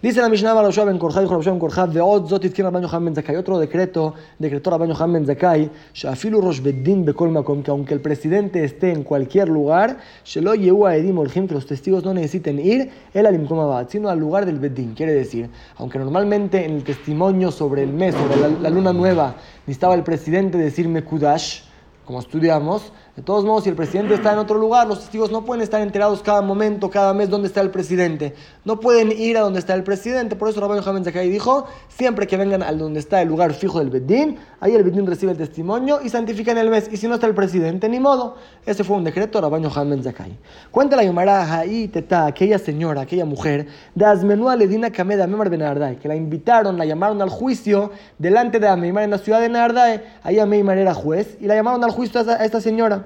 Dice 0.00 0.20
la 0.20 0.28
Mishnah, 0.28 0.54
Barashua 0.54 0.84
Ben 0.84 1.00
Korja, 1.00 1.20
dijo 1.20 1.34
Rabban 1.34 1.58
Korja, 1.58 1.86
Veot 1.86 2.28
Zotit 2.28 2.52
Kir 2.52 2.64
Rabban 2.64 2.82
Yohan 2.82 3.06
Ben 3.06 3.16
Zakai. 3.16 3.34
Otro 3.34 3.58
decreto 3.58 4.14
decretó 4.38 4.70
Rabban 4.70 4.90
Yohan 4.90 5.12
Ben 5.14 5.26
Zakai, 5.26 5.68
Shafilu 5.92 6.40
Rosh 6.40 6.60
Beddin 6.60 7.04
Bekol 7.04 7.32
que 7.64 7.70
aunque 7.72 7.92
el 7.92 8.00
presidente 8.00 8.62
esté 8.62 8.92
en 8.92 9.02
cualquier 9.02 9.48
lugar, 9.48 9.96
Shelo 10.24 10.54
Yehu 10.54 10.86
Edim 10.86 11.18
Olhim, 11.18 11.48
que 11.48 11.54
los 11.54 11.66
testigos 11.66 12.04
no 12.04 12.14
necesiten 12.14 12.60
ir, 12.60 12.92
el 13.14 13.26
Abad, 13.26 13.88
sino 13.88 14.08
al 14.10 14.20
lugar 14.20 14.46
del 14.46 14.60
Beddin. 14.60 14.94
Quiere 14.94 15.12
decir, 15.12 15.50
aunque 15.78 15.98
normalmente 15.98 16.64
en 16.64 16.76
el 16.76 16.84
testimonio 16.84 17.50
sobre 17.50 17.82
el 17.82 17.92
mes, 17.92 18.14
sobre 18.14 18.36
la, 18.36 18.48
la 18.60 18.70
luna 18.70 18.92
nueva, 18.92 19.34
necesitaba 19.66 19.96
el 19.96 20.04
presidente 20.04 20.56
decir 20.56 20.86
Mekudash, 20.86 21.62
como 22.04 22.20
estudiamos, 22.20 22.92
de 23.16 23.22
todos 23.22 23.46
modos, 23.46 23.64
si 23.64 23.70
el 23.70 23.76
presidente 23.76 24.12
está 24.12 24.34
en 24.34 24.38
otro 24.38 24.58
lugar, 24.58 24.86
los 24.86 25.00
testigos 25.00 25.32
no 25.32 25.42
pueden 25.42 25.62
estar 25.62 25.80
enterados 25.80 26.20
cada 26.20 26.42
momento, 26.42 26.90
cada 26.90 27.14
mes, 27.14 27.30
dónde 27.30 27.48
está 27.48 27.62
el 27.62 27.70
presidente. 27.70 28.34
No 28.66 28.78
pueden 28.78 29.10
ir 29.10 29.38
a 29.38 29.40
donde 29.40 29.58
está 29.58 29.72
el 29.72 29.84
presidente. 29.84 30.36
Por 30.36 30.50
eso 30.50 30.60
Rabbi 30.60 30.78
Yohanan 30.78 31.02
Zakai 31.02 31.30
dijo, 31.30 31.66
siempre 31.88 32.26
que 32.26 32.36
vengan 32.36 32.62
a 32.62 32.70
donde 32.72 33.00
está 33.00 33.22
el 33.22 33.28
lugar 33.28 33.54
fijo 33.54 33.78
del 33.78 33.88
Bedín, 33.88 34.36
ahí 34.60 34.74
el 34.74 34.84
Bedín 34.84 35.06
recibe 35.06 35.32
el 35.32 35.38
testimonio 35.38 36.00
y 36.04 36.10
santifican 36.10 36.58
el 36.58 36.68
mes. 36.68 36.90
Y 36.92 36.98
si 36.98 37.08
no 37.08 37.14
está 37.14 37.26
el 37.26 37.34
presidente, 37.34 37.88
ni 37.88 37.98
modo. 37.98 38.36
Ese 38.66 38.84
fue 38.84 38.98
un 38.98 39.04
decreto 39.04 39.40
de 39.40 39.48
Rabbi 39.48 39.62
Yohanan 39.62 40.02
Zakai. 40.02 40.36
Cuenta 40.70 40.94
la 40.94 41.04
Yomara 41.04 41.58
ahí 41.58 41.88
Teta, 41.88 42.26
aquella 42.26 42.58
señora, 42.58 43.00
aquella 43.00 43.24
mujer, 43.24 43.66
de 43.94 44.04
Azmenua 44.04 44.56
Ledina 44.56 44.90
Kameda 44.90 45.26
Memar 45.26 45.48
Ben 45.48 45.96
que 45.96 46.06
la 46.06 46.16
invitaron, 46.16 46.76
la 46.76 46.84
llamaron 46.84 47.22
al 47.22 47.30
juicio 47.30 47.92
delante 48.18 48.58
de 48.58 48.68
Ameimar 48.68 49.04
en 49.04 49.10
la 49.10 49.18
ciudad 49.18 49.40
de 49.40 49.48
Nardai. 49.48 50.02
Ahí 50.22 50.38
Ameimar 50.38 50.76
era 50.76 50.92
juez 50.92 51.38
y 51.40 51.46
la 51.46 51.54
llamaron 51.54 51.82
al 51.82 51.92
juicio 51.92 52.20
a 52.20 52.44
esta 52.44 52.60
señora. 52.60 53.05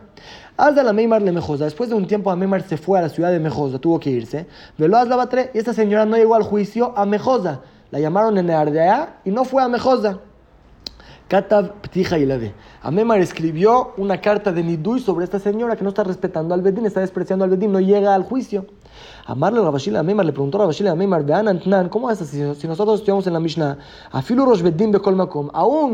Hazla 0.56 0.82
la 0.82 0.92
Meimar 0.92 1.22
le 1.22 1.32
Mejosa. 1.32 1.64
Después 1.64 1.88
de 1.88 1.96
un 1.96 2.06
tiempo, 2.06 2.30
a 2.30 2.36
Meimar 2.36 2.62
se 2.62 2.76
fue 2.76 2.98
a 2.98 3.02
la 3.02 3.08
ciudad 3.08 3.30
de 3.30 3.40
Mejosa, 3.40 3.78
tuvo 3.78 3.98
que 3.98 4.10
irse. 4.10 4.46
Velo 4.76 5.02
la 5.04 5.16
Batre, 5.16 5.50
y 5.54 5.58
esta 5.58 5.72
señora 5.72 6.04
no 6.04 6.16
llegó 6.16 6.34
al 6.34 6.42
juicio 6.42 6.92
a 6.96 7.06
Mejosa. 7.06 7.62
La 7.90 7.98
llamaron 7.98 8.38
en 8.38 8.50
Ardea 8.50 9.20
y 9.24 9.30
no 9.30 9.44
fue 9.44 9.62
a 9.62 9.68
Mejosa. 9.68 10.20
Katav 11.30 11.74
Ptija 11.80 12.18
y 12.18 12.24
ve. 12.24 12.52
Amemar 12.82 13.20
escribió 13.20 13.92
una 13.96 14.20
carta 14.20 14.50
de 14.50 14.64
Nidui 14.64 14.98
sobre 14.98 15.24
esta 15.24 15.38
señora 15.38 15.76
que 15.76 15.84
no 15.84 15.90
está 15.90 16.02
respetando 16.02 16.54
al 16.54 16.60
Bedín, 16.60 16.86
está 16.86 16.98
despreciando 16.98 17.44
al 17.44 17.50
Bedín, 17.50 17.70
no 17.70 17.78
llega 17.78 18.16
al 18.16 18.24
juicio. 18.24 18.66
Amarle 19.26 19.60
Rabashil 19.60 19.96
Amemar 19.96 20.26
le 20.26 20.32
preguntó 20.32 20.58
a 20.58 20.62
Rabashil 20.62 20.88
Amemar, 20.88 21.24
vean 21.24 21.48
Antnan, 21.48 21.88
¿cómo 21.88 22.10
es 22.10 22.20
así? 22.20 22.42
Si 22.56 22.66
nosotros 22.66 22.96
estudiamos 22.96 23.26
en 23.26 23.32
la 23.32 23.40
Mishnah, 23.40 23.78
Afilu 24.10 24.44
Rosh 24.44 24.62
Bedín 24.62 24.90
Bekol 24.90 25.14
Makom, 25.16 25.50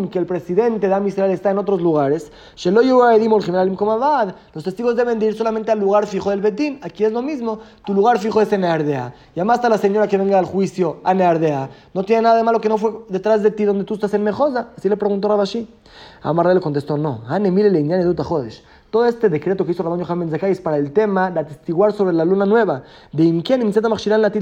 que 0.09 0.19
el 0.19 0.27
presidente 0.27 0.89
de 0.89 1.09
Israel 1.09 1.31
está 1.31 1.51
en 1.51 1.59
otros 1.59 1.81
lugares, 1.83 2.33
General 2.57 4.35
los 4.55 4.65
testigos 4.65 4.97
deben 4.97 5.19
de 5.19 5.27
ir 5.27 5.37
solamente 5.37 5.71
al 5.71 5.79
lugar 5.79 6.07
fijo 6.07 6.31
del 6.31 6.41
Bedín. 6.41 6.79
Aquí 6.83 7.05
es 7.05 7.13
lo 7.13 7.23
mismo, 7.23 7.61
tu 7.85 7.95
lugar 7.95 8.19
fijo 8.19 8.41
es 8.41 8.53
en 8.53 8.63
Neardea. 8.63 9.15
Llamaste 9.35 9.67
a 9.67 9.71
la 9.71 9.79
señora 9.79 10.09
que 10.09 10.17
venga 10.17 10.39
al 10.39 10.45
juicio 10.45 10.99
a 11.05 11.15
Neardea. 11.15 11.71
No 11.95 12.05
tiene 12.05 12.23
nada 12.23 12.37
de 12.37 12.43
malo 12.43 12.61
que 12.61 12.69
no 12.69 12.79
fue 12.79 13.05
detrás 13.09 13.43
de 13.43 13.51
ti 13.51 13.65
donde 13.65 13.85
tú 13.85 13.95
estás 13.95 14.15
en 14.15 14.23
Mejosa. 14.23 14.69
Así 14.77 14.89
le 14.89 14.97
preguntó 14.97 15.29
Rabashi. 15.29 15.69
Amarle 16.23 16.55
le 16.55 16.61
contestó, 16.61 16.97
no. 16.97 17.23
Hane 17.29 17.51
mire 17.51 17.71
le 17.71 17.83
de 17.83 18.25
jodes. 18.25 18.63
Todo 18.91 19.07
este 19.07 19.29
decreto 19.29 19.67
que 19.67 19.73
hizo 19.73 19.83
Rabban 19.83 20.01
Yohanan 20.01 20.31
Zakai 20.31 20.53
es 20.53 20.61
para 20.61 20.77
el 20.77 20.93
tema 20.93 21.31
de 21.31 21.41
atestiguar 21.41 21.93
sobre 21.93 22.15
la 22.15 22.25
luna 22.25 22.47
nueva. 22.47 22.85
De 23.13 23.25
Imken 23.25 23.73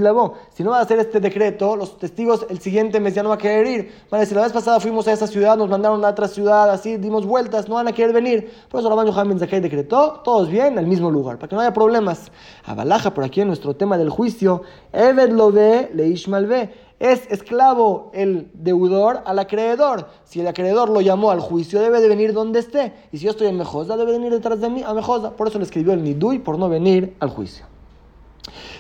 Labo. 0.01 0.35
Si 0.53 0.63
no 0.63 0.71
va 0.71 0.79
a 0.79 0.83
hacer 0.83 0.99
este 0.99 1.19
decreto, 1.19 1.77
los 1.77 1.99
testigos 1.99 2.47
el 2.51 2.59
siguiente 2.59 3.01
mes 3.01 3.15
ya 3.15 3.23
no 3.23 3.31
van 3.31 3.39
a 3.39 3.41
querer 3.41 3.67
ir. 3.67 3.93
Van 4.11 4.19
a 4.19 4.21
decir, 4.21 4.37
la 4.37 4.43
vez 4.43 4.53
pasada 4.53 4.81
fuimos 4.81 5.09
a 5.09 5.13
esa 5.13 5.27
ciudad, 5.27 5.57
nos 5.57 5.71
mandaron 5.71 6.05
a 6.05 6.09
otra 6.09 6.29
ciudad, 6.29 6.71
así 6.71 6.99
dimos 6.99 7.25
vueltas, 7.27 7.69
no 7.69 7.77
van 7.77 7.89
a 7.89 7.93
querer 7.93 8.13
venir. 8.13 8.53
Por 8.69 8.81
eso 8.81 8.91
Rabban 8.91 9.07
Yohanan 9.07 9.39
Zakai 9.39 9.61
decretó, 9.61 10.21
todos 10.23 10.51
bien, 10.51 10.79
al 10.79 10.87
mismo 10.87 11.11
lugar, 11.11 11.39
para 11.39 11.49
que 11.49 11.57
no 11.57 11.63
haya 11.63 11.73
problemas. 11.73 12.31
Abalaja 12.65 13.15
por 13.15 13.25
aquí 13.25 13.41
en 13.41 13.49
nuestro 13.49 13.75
tema 13.75 13.97
del 13.97 14.11
juicio, 14.11 14.63
Eved 14.93 15.31
lo 15.31 15.51
ve, 15.51 15.91
le 15.95 16.07
Ishmal 16.09 16.47
ve 16.47 16.84
es 16.99 17.27
esclavo 17.31 18.11
el 18.15 18.51
deudor 18.55 19.23
al 19.27 19.39
acreedor. 19.39 20.09
Si 20.25 20.41
el 20.41 20.47
acreedor 20.47 20.89
lo 20.89 21.01
llamó 21.01 21.31
al 21.31 21.41
juicio, 21.41 21.81
debe 21.81 22.01
de 22.01 22.09
venir 22.09 22.33
donde 22.33 22.61
esté. 22.61 22.93
Y 23.13 23.19
si 23.19 23.25
yo 23.25 23.31
estoy 23.31 23.49
en 23.49 23.57
Mejosa, 23.57 23.97
debe 23.97 24.13
venir 24.13 24.33
detrás 24.33 24.61
de 24.61 24.71
mí 24.71 24.83
a 24.83 24.95
Mejosa. 24.95 25.37
Por 25.37 25.49
eso 25.49 25.59
le 25.59 25.65
escribió 25.65 25.93
el 25.93 26.03
Nidui 26.03 26.39
por 26.39 26.59
no 26.59 26.69
venir 26.69 27.15
al 27.21 27.31
juicio. 27.31 27.67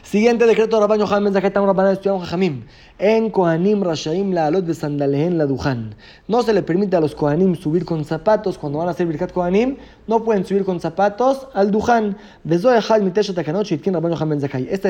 Siguiente 0.04 0.46
decreto 0.46 0.76
de 0.76 0.82
Rabban 0.82 0.98
Yohanan 1.00 1.24
Ben 1.24 1.32
Zakhetam 1.32 1.64
Rabbanan 1.64 1.94
estudiaron 1.94 2.20
Jajamim. 2.20 2.66
En 2.98 3.30
Kohanim 3.30 3.82
Rashaim 3.82 4.32
la 4.34 4.46
alot 4.46 4.66
besandalehen 4.66 5.38
la 5.38 5.46
dujan. 5.46 5.94
No 6.28 6.42
se 6.42 6.52
le 6.52 6.62
permite 6.62 6.94
a 6.94 7.00
los 7.00 7.14
Kohanim 7.14 7.56
subir 7.56 7.86
con 7.86 8.04
zapatos 8.04 8.58
cuando 8.58 8.80
van 8.80 8.88
a 8.88 8.90
hacer 8.90 9.06
Birkat 9.06 9.32
Kohanim. 9.32 9.78
No 10.06 10.22
pueden 10.22 10.44
subir 10.44 10.66
con 10.66 10.78
zapatos 10.78 11.48
al 11.54 11.70
dujan. 11.70 12.18
Esta 12.44 12.74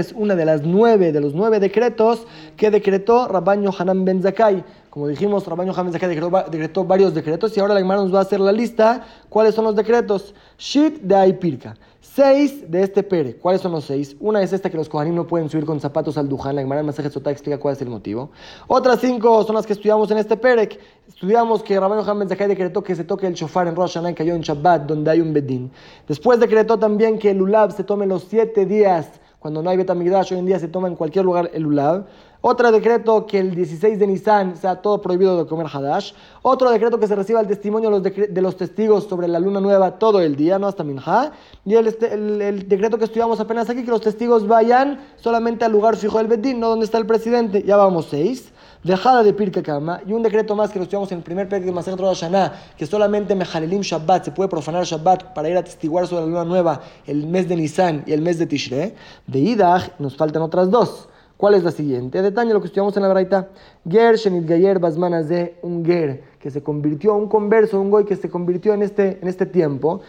es 0.01 0.13
una 0.13 0.35
de 0.35 0.45
las 0.45 0.63
nueve, 0.63 1.13
de 1.13 1.21
los 1.21 1.33
nueve 1.33 1.61
decretos 1.61 2.27
que 2.57 2.73
decretó 2.73 3.29
Rabban 3.29 3.63
Yohanan 3.63 4.05
Ben 4.05 4.21
Zakai. 4.21 4.65
Como 4.91 5.07
dijimos, 5.07 5.47
Rabban 5.47 5.69
Yohanan 5.69 5.87
Ben 5.87 5.93
Zakai 5.93 6.09
decretó, 6.09 6.51
decretó, 6.51 6.85
varios 6.85 7.15
decretos 7.15 7.57
y 7.57 7.61
ahora 7.61 7.75
la 7.75 7.81
Gemara 7.81 8.03
nos 8.03 8.13
va 8.13 8.19
a 8.19 8.23
hacer 8.23 8.41
la 8.41 8.51
lista. 8.51 9.07
¿Cuáles 9.29 9.55
son 9.55 9.65
los 9.65 9.77
decretos? 9.77 10.35
Shit 10.59 11.03
de 11.03 11.15
Aipirka. 11.15 11.77
Seis 12.15 12.71
de 12.71 12.85
este 12.85 13.03
pere. 13.03 13.35
¿Cuáles 13.35 13.61
son 13.61 13.73
los 13.73 13.87
seis? 13.87 14.15
Una 14.21 14.41
es 14.41 14.53
esta 14.53 14.71
que 14.71 14.77
los 14.77 14.89
kohanim 14.89 15.17
no 15.17 15.27
pueden 15.27 15.49
subir 15.49 15.65
con 15.65 15.81
zapatos 15.81 16.17
al 16.17 16.29
dujan. 16.29 16.55
La 16.55 16.63
Gemara 16.63 16.79
en 16.79 16.87
Masaje 16.87 17.11
Sotá 17.11 17.33
explica 17.33 17.59
cuál 17.59 17.75
es 17.75 17.83
el 17.83 17.89
motivo. 17.89 18.31
Otras 18.69 19.01
cinco 19.01 19.43
son 19.43 19.57
las 19.57 19.67
que 19.67 19.73
estudiamos 19.73 20.09
en 20.13 20.19
este 20.19 20.37
perek. 20.37 20.79
Estudiamos 21.09 21.65
que 21.65 21.81
Rabban 21.81 21.99
Yohanan 21.99 22.21
Ben 22.21 22.29
Zakkai 22.29 22.47
decretó 22.47 22.85
que 22.85 22.95
se 22.95 23.03
toque 23.03 23.27
el 23.27 23.35
shofar 23.35 23.67
en 23.67 23.75
Rosh 23.75 23.95
Hashanah 23.95 24.13
y 24.13 24.15
cayó 24.15 24.33
en 24.37 24.43
Shabbat, 24.43 24.83
donde 24.83 25.11
hay 25.11 25.21
un 25.21 25.33
bedín. 25.33 25.73
Después 26.07 26.39
decretó 26.39 26.79
también 26.79 27.19
que 27.19 27.33
el 27.33 27.43
ulab 27.43 27.73
se 27.73 27.83
tome 27.83 28.07
los 28.07 28.23
siete 28.23 28.65
días. 28.65 29.21
Cuando 29.45 29.63
no 29.63 29.69
hay 29.69 29.77
betamigdash, 29.77 30.33
hoy 30.33 30.39
en 30.39 30.47
día 30.47 30.59
se 30.59 30.69
toma 30.69 30.89
en 30.89 30.97
cualquier 30.97 31.23
lugar 31.23 31.51
el 31.53 31.67
ulab. 31.67 32.07
Otro 32.41 32.73
decreto 32.73 33.27
que 33.27 33.39
el 33.39 33.55
16 33.55 33.99
de 33.99 34.07
Nisan 34.07 34.57
sea 34.57 34.81
todo 34.81 35.03
prohibido 35.03 35.37
de 35.37 35.47
comer 35.47 35.67
Hadash. 35.71 36.13
Otro 36.41 36.71
decreto 36.71 36.99
que 36.99 37.07
se 37.07 37.15
reciba 37.15 37.43
el 37.43 37.47
testimonio 37.47 38.01
de 38.01 38.41
los, 38.41 38.57
testigos 38.57 39.05
sobre 39.05 39.29
la 39.29 39.39
luna 39.39 39.61
nueva 39.61 39.99
todo 39.99 40.23
el 40.23 40.35
día, 40.35 40.59
no 40.59 40.67
hasta 40.67 40.83
Minha. 40.83 41.33
Y 41.67 41.75
este, 41.75 42.15
el, 42.15 42.41
el, 42.41 42.69
decreto 42.71 42.97
que 42.97 43.05
estudiamos 43.05 43.39
apenas 43.39 43.69
aquí, 43.69 43.85
que 43.85 43.91
los 43.91 44.01
testigos 44.01 44.49
vayan 44.49 44.99
solamente 45.17 45.67
al 45.67 45.73
lugar 45.73 45.97
fijo 45.97 46.17
del 46.17 46.29
Bedín, 46.29 46.59
no 46.59 46.71
donde 46.71 46.87
está 46.87 46.97
el 46.97 47.05
presidente. 47.05 47.65
Ya 47.65 47.77
vamos 47.77 48.07
seis 48.07 48.51
dejada 48.85 49.23
de 49.23 49.33
Pirke 49.33 49.63
Kama, 49.63 50.01
y 50.07 50.13
un 50.13 50.23
decreto 50.23 50.55
más 50.55 50.71
que 50.71 50.79
lo 50.79 50.85
estudiamos 50.85 51.11
en 51.11 51.19
el 51.19 51.25
primer 51.25 51.49
de 51.49 51.73
Maser 51.73 51.97
Shana, 51.97 52.53
que 52.77 52.87
solamente 52.87 53.35
Mejalelim 53.35 53.81
Shabbat 53.81 54.27
se 54.27 54.31
puede 54.31 54.49
profanar 54.49 54.85
Shabbat 54.85 55.35
para 55.35 55.49
ir 55.49 55.57
a 55.57 55.65
testiguar 55.65 56.07
sobre 56.07 56.23
la 56.23 56.29
luna 56.29 56.45
nueva 56.45 56.81
el 57.07 57.27
mes 57.27 57.49
de 57.49 57.57
Nisan 57.57 58.05
y 58.07 58.13
el 58.13 58.21
mes 58.21 58.39
de 58.39 58.47
Tishre. 58.47 58.95
De 59.27 59.39
Idach 59.39 59.99
nos 59.99 60.17
faltan 60.17 60.43
otras 60.43 60.71
dos. 60.71 61.09
¿Cuál 61.37 61.55
es 61.55 61.65
la 61.65 61.73
siguiente? 61.73 62.23
Detalle 62.23 62.53
lo 62.53 62.61
que 62.61 62.67
estudiamos 62.67 62.97
en 62.97 63.03
la 63.03 63.09
Braita. 63.09 63.49
Ger 63.89 64.17
Shenit 64.17 64.49
Gayer 64.49 64.79
Basmanas 64.79 65.29
de 65.29 65.59
un 65.63 65.85
Ger 65.85 66.23
que 66.39 66.51
se 66.51 66.63
convirtió, 66.63 67.15
un 67.15 67.27
converso, 67.27 67.81
un 67.81 67.91
goy 67.91 68.05
que 68.05 68.15
se 68.17 68.31
convirtió 68.31 68.73
en 68.73 68.83
este, 68.83 69.19
en 69.21 69.27
este 69.27 69.45
tiempo. 69.47 70.01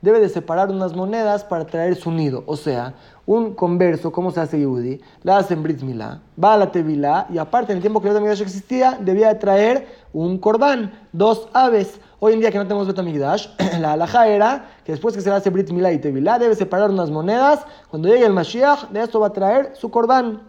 Debe 0.00 0.20
de 0.20 0.28
separar 0.28 0.70
unas 0.70 0.96
monedas 0.96 1.44
para 1.44 1.66
traer 1.66 1.94
su 1.94 2.10
nido. 2.10 2.42
O 2.46 2.56
sea, 2.56 2.94
un 3.26 3.54
converso, 3.54 4.10
¿cómo 4.10 4.30
se 4.30 4.40
hace 4.40 4.58
Yehudi? 4.58 5.00
La 5.22 5.36
hacen 5.36 5.62
Brit 5.62 5.82
Milá, 5.82 6.22
va 6.42 6.54
a 6.54 6.56
la 6.56 6.72
Tevilá 6.72 7.26
y 7.30 7.38
aparte 7.38 7.72
en 7.72 7.76
el 7.76 7.82
tiempo 7.82 8.00
que 8.00 8.08
el 8.08 8.14
Betamigdash 8.14 8.40
existía 8.40 8.98
debía 9.00 9.28
de 9.28 9.34
traer 9.34 9.86
un 10.12 10.38
corbán, 10.38 10.98
dos 11.12 11.48
aves. 11.52 12.00
Hoy 12.20 12.32
en 12.32 12.40
día 12.40 12.50
que 12.50 12.58
no 12.58 12.64
tenemos 12.64 12.88
Betamigdash, 12.88 13.46
la 13.80 13.92
alhaja 13.92 14.26
era 14.26 14.70
que 14.84 14.90
después 14.90 15.14
que 15.14 15.20
se 15.20 15.30
hace 15.30 15.50
Brit 15.50 15.70
Milá 15.70 15.92
y 15.92 16.00
Tevilá 16.00 16.36
debe 16.36 16.56
separar 16.56 16.90
unas 16.90 17.12
monedas. 17.12 17.64
Cuando 17.90 18.08
llegue 18.08 18.26
el 18.26 18.32
Mashiach, 18.32 18.88
de 18.90 19.02
esto 19.04 19.20
va 19.20 19.28
a 19.28 19.32
traer 19.32 19.70
su 19.76 19.88
corbán. 19.88 20.40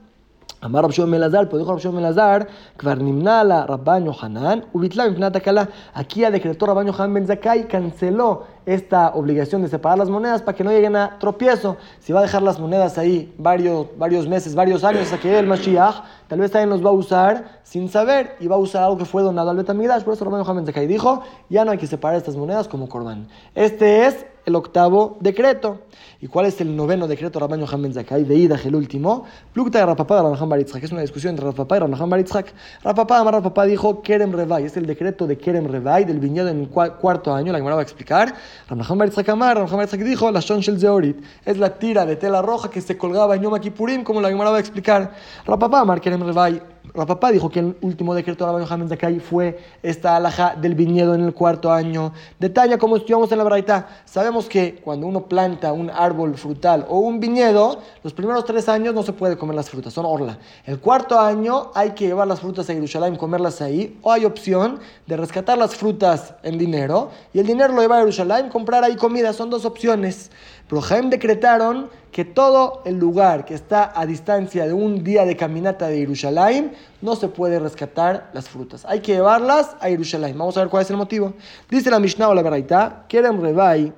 Amar 0.62 0.84
Rabshon 0.84 1.10
Melazar, 1.10 1.48
pues 1.48 1.62
dijo 1.62 1.72
Rabshon 1.72 1.96
Melazar, 1.96 2.48
Kvarnimnala, 2.76 3.66
Rabban 3.66 4.10
Hanan, 4.10 4.66
Ubitla, 4.74 5.06
Kala. 5.42 5.70
Aquí 5.94 6.22
ya 6.22 6.32
decretó 6.32 6.66
Rabban 6.66 6.90
Hanan 6.90 7.14
Ben 7.14 7.28
Zakai, 7.28 7.68
canceló 7.68 8.44
esta 8.66 9.14
obligación 9.16 9.62
de 9.62 9.70
separar 9.70 9.98
las 9.98 10.10
monedas 10.10 10.42
para 10.42 10.58
que 10.58 10.64
no 10.66 10.72
lleguen 10.72 10.98
a 10.98 11.18
tropiezo. 11.18 11.78
Si 12.00 12.12
va 12.12 12.20
a 12.20 12.24
dejar 12.24 12.42
las 12.42 12.60
monedas 12.60 12.98
ahí 12.98 13.34
varios, 13.38 13.88
varios 13.98 14.28
meses, 14.28 14.54
varios 14.54 14.84
años 14.84 15.04
hasta 15.04 15.18
que 15.18 15.30
llegue 15.30 15.40
el 15.40 15.48
Mashiach, 15.48 16.04
tal 16.28 16.40
vez 16.40 16.52
también 16.52 16.70
los 16.70 16.86
va 16.86 16.90
a 16.90 16.94
usar 16.94 17.62
sin 17.64 17.88
saber 17.88 18.36
y 18.42 18.48
va 18.48 18.58
a 18.58 18.60
usar 18.60 18.84
algo 18.84 18.98
que 18.98 19.06
fue 19.06 19.24
donado 19.24 19.50
al 19.52 19.58
Betamidash. 19.58 20.04
Por 20.04 20.14
eso 20.14 20.26
Rabban 20.26 20.42
Hanan 20.42 20.58
Ben 20.58 20.66
Zakai 20.66 20.88
dijo, 20.88 21.24
ya 21.50 21.64
no 21.64 21.72
hay 21.72 21.78
que 21.78 21.88
separar 21.88 22.18
estas 22.18 22.36
monedas 22.36 22.68
como 22.68 22.90
Corban. 22.90 23.30
Este 23.56 24.06
es 24.08 24.26
el 24.50 24.56
octavo 24.56 25.18
decreto. 25.22 25.80
¿Y 26.22 26.28
cuál 26.28 26.48
es 26.48 26.60
el 26.60 26.76
noveno 26.76 27.08
decreto 27.08 27.40
Rabban 27.40 27.62
Yohan 27.62 27.82
Ben 27.82 27.94
Zakai? 27.94 28.26
Veidach, 28.26 28.66
el 28.66 28.76
último. 28.76 29.24
Plukta 29.54 29.80
de 29.80 29.86
Rapapá 29.86 30.18
de 30.18 30.24
Rabban 30.24 30.50
Baritzhak. 30.50 30.84
Es 30.84 30.92
una 30.92 31.02
discusión 31.02 31.32
entre 31.32 31.46
Rapapá 31.46 31.78
y 31.78 31.80
Rabban 31.80 32.10
Baritzhak. 32.10 32.54
Rapapá, 32.84 33.20
Amar 33.20 33.36
Rapapá 33.36 33.66
dijo 33.66 34.02
Kerem 34.02 34.34
Revai. 34.34 34.66
Es 34.66 34.76
el 34.76 34.86
decreto 34.86 35.26
de 35.28 35.38
Kerem 35.38 35.68
Revai, 35.68 36.04
del 36.04 36.20
viñedo 36.20 36.50
en 36.50 36.66
cuarto 36.66 37.34
año. 37.34 37.54
La 37.54 37.60
que 37.60 37.64
me 37.64 37.72
va 37.72 37.80
a 37.80 37.84
explicar. 37.84 38.36
Rabban 38.68 38.98
Baritzhak 38.98 39.30
Amar, 39.30 39.58
Rabban 39.58 39.78
Baritzhak 39.78 40.02
dijo 40.02 40.30
La 40.30 40.42
Shon 40.42 40.60
Shel 40.60 40.78
Zeorit. 40.78 41.24
Es 41.46 41.58
la 41.58 41.80
tira 41.80 42.06
de 42.06 42.18
tela 42.18 42.42
roja 42.42 42.70
que 42.70 42.82
se 42.82 42.98
colgaba 42.98 43.36
en 43.36 43.44
Yom 43.44 43.58
Kippurim, 43.58 44.04
como 44.04 44.20
la 44.20 44.30
que 44.30 44.36
me 44.36 44.44
va 44.44 44.58
a 44.58 44.60
explicar. 44.60 45.14
Rapapá, 45.46 45.80
Amar 45.80 46.02
Kerem 46.02 46.22
Revai. 46.22 46.62
Rapapá 46.94 47.32
dijo 47.32 47.50
que 47.50 47.60
el 47.60 47.78
último 47.82 48.16
decreto 48.16 48.46
de 48.46 48.66
Yohan 48.66 48.80
Ben 48.80 48.90
Zakai 48.90 49.20
fue 49.20 49.60
esta 49.84 50.16
alhaja 50.16 50.56
del 50.56 50.76
viñedo 50.76 51.14
en 51.14 51.22
el 51.22 51.34
cuarto 51.34 51.72
año. 51.72 52.14
Detalla 52.40 52.78
como 52.78 52.98
estudiamos 52.98 53.32
en 53.32 53.38
la 53.38 53.44
Braita. 53.44 53.88
Sabemos 54.06 54.48
que 54.48 54.76
cuando 54.84 55.06
uno 55.06 55.26
planta 55.26 55.72
un 55.72 55.90
árbol 55.90 56.36
frutal 56.36 56.86
o 56.90 57.00
un 57.00 57.20
viñedo, 57.20 57.80
los 58.04 58.14
primeros 58.14 58.46
tres 58.46 58.68
años 58.70 58.94
no 58.94 59.04
se 59.04 59.14
puede 59.14 59.38
comer 59.38 59.56
las 59.56 59.70
frutas, 59.70 59.94
son 59.94 60.06
orla. 60.06 60.40
El 60.66 60.80
cuarto 60.80 61.20
año 61.20 61.72
hay 61.76 61.92
que 61.92 62.08
llevar 62.08 62.28
las 62.28 62.40
frutas 62.40 62.70
a 62.70 62.74
Jerusalén, 62.74 63.16
comerlas 63.16 63.62
ahí, 63.62 63.98
o 64.02 64.12
hay 64.12 64.26
opción 64.26 64.80
de 65.06 65.18
rescatar 65.18 65.58
las 65.58 65.76
frutas 65.76 66.34
en 66.44 66.58
dinero 66.58 67.10
y 67.34 67.40
el 67.40 67.46
dinero 67.46 67.74
lo 67.74 67.82
llevar 67.82 68.00
a 68.00 68.02
Jerusalén, 68.02 68.50
comprar 68.50 68.84
ahí 68.84 68.96
comida, 68.96 69.34
son 69.34 69.50
dos 69.50 69.66
opciones. 69.66 70.32
Jaén 70.78 71.10
decretaron 71.10 71.90
que 72.12 72.26
todo 72.26 72.82
el 72.86 72.98
lugar 72.98 73.46
que 73.46 73.56
está 73.56 73.92
a 73.96 74.06
distancia 74.06 74.68
de 74.68 74.74
un 74.74 75.04
día 75.04 75.26
de 75.26 75.36
caminata 75.36 75.88
de 75.88 75.98
Jerusalén 75.98 76.74
no 77.02 77.16
se 77.16 77.28
puede 77.28 77.60
rescatar 77.60 78.30
las 78.34 78.50
frutas. 78.50 78.86
Hay 78.86 79.00
que 79.00 79.14
llevarlas 79.14 79.76
a 79.80 79.88
Jerusalén. 79.88 80.38
Vamos 80.38 80.58
a 80.58 80.62
ver 80.62 80.70
cuál 80.70 80.84
es 80.84 80.90
el 80.90 80.98
motivo. 80.98 81.34
Dice 81.70 81.90
la 81.90 82.00
Mishnah 82.00 82.30
o 82.30 82.34
la 82.34 82.42
Beraita, 82.42 83.06
quieren 83.08 83.42
Rebai 83.42 83.94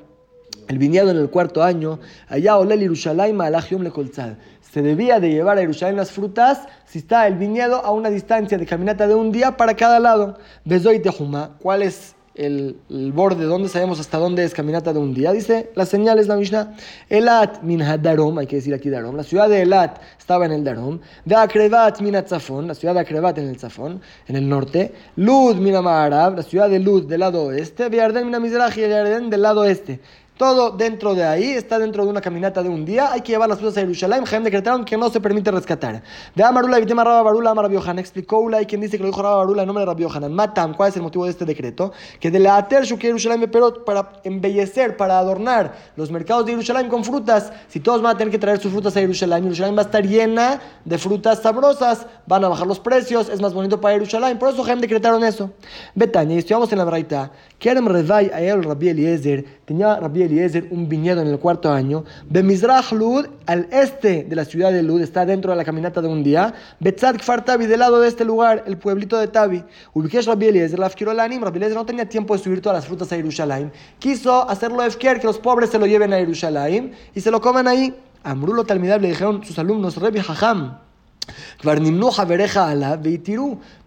el 0.67 0.77
viñedo 0.77 1.11
en 1.11 1.17
el 1.17 1.29
cuarto 1.29 1.63
año, 1.63 1.99
allá 2.29 2.57
olel 2.57 2.79
Yerushalayim 2.79 3.41
le 3.81 3.91
colzal. 3.91 4.37
Se 4.61 4.81
debía 4.81 5.19
de 5.19 5.29
llevar 5.29 5.57
a 5.57 5.61
Jerusalén 5.61 5.97
las 5.97 6.11
frutas 6.11 6.61
si 6.85 6.99
está 6.99 7.27
el 7.27 7.35
viñedo 7.35 7.83
a 7.83 7.91
una 7.91 8.09
distancia 8.09 8.57
de 8.57 8.65
caminata 8.65 9.05
de 9.07 9.15
un 9.15 9.31
día 9.33 9.57
para 9.57 9.75
cada 9.75 9.99
lado. 9.99 10.37
Bezoy 10.63 10.99
Tejuma, 10.99 11.57
¿cuál 11.61 11.81
es 11.81 12.15
el, 12.35 12.77
el, 12.89 13.11
borde, 13.11 13.45
donde 13.45 13.69
sabemos 13.69 13.99
hasta 13.99 14.17
dónde 14.17 14.43
es 14.43 14.53
caminata 14.53 14.93
de 14.93 14.99
un 14.99 15.13
día. 15.13 15.31
Dice 15.31 15.71
la 15.75 15.85
señal 15.85 16.19
es 16.19 16.27
la 16.27 16.35
Mishnah. 16.35 16.75
Elat 17.09 17.61
min 17.61 17.79
Darom, 18.01 18.37
hay 18.37 18.47
que 18.47 18.57
decir 18.57 18.73
aquí 18.73 18.89
Darom. 18.89 19.15
La 19.15 19.23
ciudad 19.23 19.49
de 19.49 19.61
Elat 19.61 20.01
estaba 20.17 20.45
en 20.45 20.51
el 20.53 20.63
Darom. 20.63 20.99
De 21.25 21.35
Akrevat 21.35 22.01
min 22.01 22.13
Tzafon, 22.23 22.67
la 22.67 22.75
ciudad 22.75 22.93
de 22.93 23.01
Akrevat 23.01 23.37
en 23.37 23.49
el 23.49 23.57
Tzafon, 23.57 24.01
en 24.27 24.35
el 24.35 24.47
norte. 24.47 24.93
Lud 25.15 25.57
min 25.57 25.75
Amarab, 25.75 26.37
la 26.37 26.43
ciudad 26.43 26.69
de 26.69 26.79
Lud 26.79 27.07
del 27.07 27.19
lado 27.19 27.43
oeste. 27.43 27.89
Viarden 27.89 28.25
min 28.25 28.35
Amizrach 28.35 28.77
y 28.77 28.81
del 28.81 29.41
lado 29.41 29.65
este. 29.65 29.99
Todo 30.37 30.71
dentro 30.71 31.13
de 31.13 31.23
ahí, 31.23 31.51
está 31.51 31.77
dentro 31.77 32.03
de 32.03 32.09
una 32.09 32.19
caminata 32.19 32.63
de 32.63 32.69
un 32.69 32.83
día. 32.83 33.11
Hay 33.11 33.21
que 33.21 33.31
llevar 33.31 33.47
las 33.47 33.59
frutas 33.59 33.77
a 33.77 33.81
Jerusalén. 33.81 34.25
Jaime 34.25 34.45
decretaron 34.45 34.85
que 34.85 34.97
no 34.97 35.09
se 35.09 35.19
permite 35.19 35.51
rescatar. 35.51 36.01
De 36.33 36.43
Amarula 36.43 36.79
Vitema 36.79 37.03
Rabba 37.03 37.21
Barula, 37.21 37.51
Amar 37.51 37.65
Rabiohan. 37.65 37.99
Explicó 37.99 38.39
Ula 38.39 38.63
quien 38.65 38.81
dice 38.81 38.97
que 38.97 39.03
lo 39.03 39.09
dijo 39.09 39.21
Rabba 39.21 39.37
Barula 39.37 39.61
en 39.61 39.67
nombre 39.67 39.83
de 39.83 39.85
Rabiohan. 39.85 40.33
Matam, 40.33 40.73
¿cuál 40.73 40.89
es 40.89 40.95
el 40.95 41.03
motivo 41.03 41.25
de 41.25 41.31
este 41.31 41.45
decreto? 41.45 41.91
Que 42.19 42.31
de 42.31 42.39
la 42.39 42.57
Ater 42.57 42.85
Jerusalén 42.85 43.49
pero 43.51 43.85
para 43.85 44.13
embellecer, 44.23 44.97
para 44.97 45.19
adornar 45.19 45.75
los 45.95 46.09
mercados 46.11 46.45
de 46.45 46.53
Jerusalén 46.53 46.89
con 46.89 47.03
frutas. 47.03 47.51
Si 47.67 47.79
todos 47.79 48.01
van 48.01 48.15
a 48.15 48.17
tener 48.17 48.31
que 48.31 48.39
traer 48.39 48.59
sus 48.59 48.71
frutas 48.71 48.95
a 48.97 48.99
Jerusalén, 48.99 49.43
Jerusalén 49.43 49.75
va 49.75 49.81
a 49.81 49.85
estar 49.85 50.05
llena 50.05 50.59
de 50.85 50.97
frutas 50.97 51.39
sabrosas. 51.39 52.07
Van 52.25 52.43
a 52.43 52.49
bajar 52.49 52.65
los 52.65 52.79
precios, 52.79 53.29
es 53.29 53.41
más 53.41 53.53
bonito 53.53 53.79
para 53.79 53.93
Jerusalén. 53.93 54.39
Por 54.39 54.49
eso 54.49 54.63
Jaime 54.63 54.81
decretaron 54.81 55.23
eso. 55.23 55.51
Betania, 55.93 56.37
estudiamos 56.37 56.71
en 56.71 56.77
la 56.77 56.85
Braita. 56.85 57.31
Kerem 57.59 57.87
Revai 57.87 58.31
Ayel 58.33 58.63
Rabbi 58.63 58.89
Eliezer. 58.89 59.61
Tenía 59.65 59.99
Rabbi 59.99 60.23
Eliezer 60.31 60.67
un 60.71 60.87
viñedo 60.87 61.21
en 61.21 61.27
el 61.27 61.39
cuarto 61.39 61.71
año. 61.71 62.03
Bemizrach 62.29 62.91
Lud, 62.91 63.27
al 63.45 63.67
este 63.71 64.23
de 64.23 64.35
la 64.35 64.45
ciudad 64.45 64.71
de 64.71 64.83
Lud, 64.83 65.01
está 65.01 65.25
dentro 65.25 65.51
de 65.51 65.57
la 65.57 65.63
caminata 65.63 66.01
de 66.01 66.07
un 66.07 66.23
día. 66.23 66.53
Betzad 66.79 67.15
Kfar 67.17 67.45
Tabi, 67.45 67.65
del 67.65 67.79
lado 67.79 67.99
de 67.99 68.07
este 68.07 68.25
lugar, 68.25 68.63
el 68.65 68.77
pueblito 68.77 69.17
de 69.17 69.27
Tabi. 69.27 69.63
Ubikesh 69.93 70.25
Rabbi 70.25 70.47
Eliezer, 70.47 70.79
la 70.79 70.89
Lanim. 71.13 71.43
Rabbi 71.43 71.57
Eliezer 71.57 71.77
no 71.77 71.85
tenía 71.85 72.07
tiempo 72.07 72.35
de 72.35 72.43
subir 72.43 72.61
todas 72.61 72.77
las 72.77 72.85
frutas 72.85 73.11
a 73.11 73.15
Jerusalén. 73.15 73.71
Quiso 73.99 74.49
hacerlo 74.49 74.83
Efker, 74.83 75.19
que 75.19 75.27
los 75.27 75.39
pobres 75.39 75.69
se 75.69 75.79
lo 75.79 75.85
lleven 75.85 76.13
a 76.13 76.17
Jerusalén 76.17 76.93
y 77.13 77.21
se 77.21 77.31
lo 77.31 77.41
coman 77.41 77.67
ahí. 77.67 77.93
Amrulo 78.23 78.63
Talmidab 78.63 79.01
le 79.01 79.09
dijeron 79.09 79.43
sus 79.43 79.57
alumnos, 79.57 79.97
Rabbi 79.97 80.19
Hajam 80.19 80.77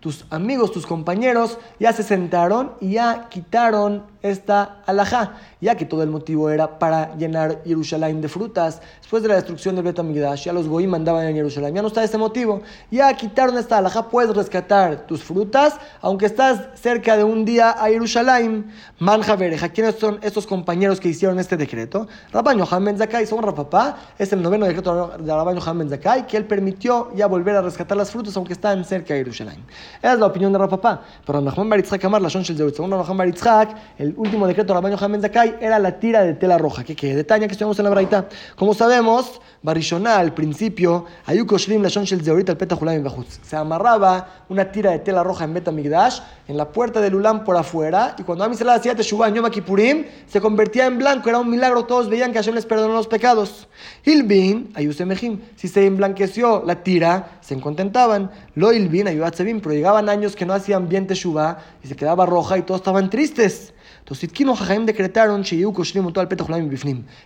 tus 0.04 0.26
amigos, 0.28 0.70
tus 0.70 0.86
compañeros 0.86 1.56
ya 1.80 1.94
se 1.94 2.02
sentaron 2.02 2.72
y 2.78 2.90
ya 2.90 3.30
quitaron 3.30 4.02
esta 4.20 4.82
alajá, 4.86 5.34
ya 5.60 5.76
que 5.76 5.84
todo 5.84 6.02
el 6.02 6.08
motivo 6.08 6.48
era 6.48 6.78
para 6.78 7.14
llenar 7.16 7.62
Jerusalén 7.64 8.22
de 8.22 8.28
frutas. 8.28 8.80
Después 9.00 9.22
de 9.22 9.28
la 9.28 9.34
destrucción 9.36 9.74
del 9.74 9.84
Betamigdash, 9.84 10.44
ya 10.44 10.52
los 10.52 10.66
goí 10.66 10.86
mandaban 10.86 11.26
en 11.26 11.34
Jerusalén, 11.34 11.74
ya 11.74 11.82
no 11.82 11.88
está 11.88 12.02
ese 12.02 12.16
motivo. 12.16 12.62
Ya 12.90 13.14
quitaron 13.14 13.56
esta 13.58 13.78
alajá, 13.78 14.08
puedes 14.08 14.34
rescatar 14.34 15.06
tus 15.06 15.22
frutas, 15.22 15.74
aunque 16.00 16.26
estás 16.26 16.68
cerca 16.74 17.18
de 17.18 17.24
un 17.24 17.44
día 17.44 17.70
a 17.70 17.86
Jerusalén. 17.88 18.72
Manja 18.98 19.36
Bereja, 19.36 19.68
¿quiénes 19.70 19.96
son 19.96 20.18
estos 20.22 20.46
compañeros 20.46 21.00
que 21.00 21.08
hicieron 21.08 21.38
este 21.38 21.56
decreto? 21.58 22.08
Rabban 22.32 22.58
Yohan 22.58 22.84
Ben 22.84 22.98
Zakai, 22.98 23.26
son 23.26 23.42
Rapapá, 23.42 23.96
es 24.18 24.32
el 24.32 24.42
noveno 24.42 24.64
decreto 24.66 25.16
de 25.18 25.32
Rabban 25.32 25.56
Yohan 25.56 25.78
Ben 25.78 25.90
Zakai, 25.90 26.26
que 26.26 26.38
él 26.38 26.44
permitió 26.44 27.10
ya 27.14 27.26
volver 27.26 27.56
a 27.56 27.62
rescatar 27.62 27.96
las 27.96 28.10
frutas, 28.10 28.34
aunque 28.36 28.54
están 28.54 28.84
cerca 28.84 29.12
de 29.12 29.20
Jerusalén. 29.20 29.64
Es 30.02 30.18
la 30.18 30.26
opinión 30.26 30.52
de 30.52 30.58
Rapapá. 30.58 31.02
Pero 31.26 31.40
Nachman 31.40 31.68
Baritzhak 31.68 32.04
Amar, 32.04 32.22
la 32.22 32.28
Shon 32.28 32.42
Shel 32.42 32.56
según 32.74 32.90
Nachman 32.90 33.16
Baritzhak, 33.16 33.76
el 33.98 34.14
último 34.16 34.46
decreto 34.46 34.72
de 34.72 34.74
Rabban 34.74 34.92
Yohan 34.92 35.20
Zakai 35.20 35.56
era 35.60 35.78
la 35.78 35.98
tira 35.98 36.22
de 36.22 36.34
tela 36.34 36.58
roja. 36.58 36.84
¿Qué 36.84 36.94
que 36.94 37.14
Detalle 37.14 37.46
que 37.46 37.52
estuvimos 37.52 37.78
en 37.78 37.84
la 37.84 37.90
Braita. 37.90 38.28
Como 38.56 38.74
sabemos, 38.74 39.40
Barishona 39.62 40.18
al 40.18 40.34
principio, 40.34 41.06
Ayuko 41.26 41.58
Shlim 41.58 41.82
la 41.82 41.88
Shon 41.88 42.04
Shel 42.04 42.22
Zeurit 42.22 42.50
al 42.50 42.56
Petahulam 42.56 43.02
Bajutz. 43.02 43.40
Se 43.42 43.56
amarraba 43.56 44.44
una 44.48 44.70
tira 44.70 44.90
de 44.90 44.98
tela 44.98 45.22
roja 45.22 45.44
en 45.44 45.54
Betamigdash, 45.54 46.20
en 46.48 46.56
la 46.56 46.68
puerta 46.68 47.00
del 47.00 47.14
Ulam 47.14 47.44
por 47.44 47.56
afuera, 47.56 48.14
y 48.18 48.22
cuando 48.22 48.44
Amisela 48.44 48.74
hacía 48.74 48.94
Teshuvah 48.94 49.28
en 49.28 49.34
Yom 49.36 49.50
Kippurim, 49.50 50.04
se 50.26 50.40
convertía 50.40 50.86
en 50.86 50.98
blanco, 50.98 51.28
era 51.28 51.38
un 51.38 51.50
milagro, 51.50 51.84
todos 51.84 52.08
veían 52.08 52.32
que 52.32 52.38
Hashem 52.38 52.54
les 52.54 52.66
perdonó 52.66 52.94
los 52.94 53.06
pecados. 53.06 53.68
Hilbin, 54.04 54.72
Ayusemehim, 54.74 55.40
si 55.56 55.68
se 55.68 55.86
emblanqueció 55.86 56.62
la 56.66 56.82
tira, 56.82 57.38
se 57.40 57.58
contentaban. 57.60 58.30
Lo 58.54 58.72
Ilbin, 58.72 59.08
Ayuatzebim, 59.08 59.60
pero 59.60 59.74
llegaban 59.84 60.08
años 60.08 60.34
que 60.34 60.46
no 60.46 60.54
hacían 60.54 60.88
bien 60.88 61.06
Teshuvah 61.06 61.58
y 61.82 61.88
se 61.88 61.94
quedaba 61.94 62.24
roja 62.24 62.56
y 62.56 62.62
todos 62.62 62.80
estaban 62.80 63.10
tristes. 63.10 63.74
Entonces, 63.98 64.20
Sitkinu 64.20 64.54
Jajaim 64.54 64.86
decretaron 64.86 65.42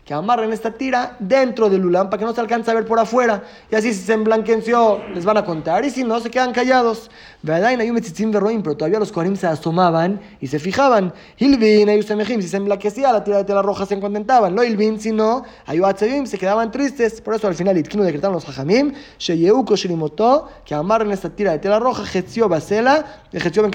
que 0.04 0.14
amarren 0.14 0.52
esta 0.52 0.72
tira 0.72 1.16
dentro 1.20 1.70
del 1.70 1.86
Ulam 1.86 2.10
para 2.10 2.18
que 2.18 2.24
no 2.24 2.34
se 2.34 2.40
alcance 2.40 2.68
a 2.72 2.74
ver 2.74 2.84
por 2.84 2.98
afuera. 2.98 3.44
Y 3.70 3.76
así, 3.76 3.94
si 3.94 4.02
se 4.02 4.12
emblanquenció, 4.12 5.00
les 5.14 5.24
van 5.24 5.36
a 5.36 5.44
contar, 5.44 5.84
y 5.84 5.90
si 5.90 6.02
no, 6.02 6.18
se 6.18 6.30
quedan 6.30 6.52
callados. 6.52 7.12
Pero 7.40 8.76
todavía 8.76 8.98
los 8.98 9.12
Kohanim 9.12 9.36
se 9.36 9.46
asomaban 9.46 10.20
y 10.40 10.48
se 10.48 10.58
fijaban. 10.58 11.12
Hilvin, 11.38 11.88
Ayusemejim, 11.88 12.42
si 12.42 12.48
se 12.48 12.56
emblanquecía 12.56 13.12
la 13.12 13.22
tira 13.22 13.38
de 13.38 13.44
tela 13.44 13.62
roja, 13.62 13.86
se 13.86 13.98
contentaban. 14.00 14.54
No 14.54 14.64
Hilvin, 14.64 14.98
sino 15.00 15.44
Ayuatzevim, 15.66 16.26
se 16.26 16.36
quedaban 16.36 16.72
tristes. 16.72 17.20
Por 17.20 17.34
eso 17.34 17.46
al 17.46 17.54
final, 17.54 17.78
Itkinu 17.78 18.02
decretaron 18.02 18.34
los 18.34 18.44
Jajamim, 18.44 18.92
Sheyu 19.18 19.64
Koshrim 19.64 19.98
que 20.64 20.74
amarren 20.74 21.12
esta 21.12 21.30
tira 21.30 21.52
de 21.52 21.58
tela 21.58 21.78
roja, 21.78 22.04
Jetio 22.04 22.48
Basela, 22.48 23.04
Jetio 23.32 23.62
Ben 23.62 23.72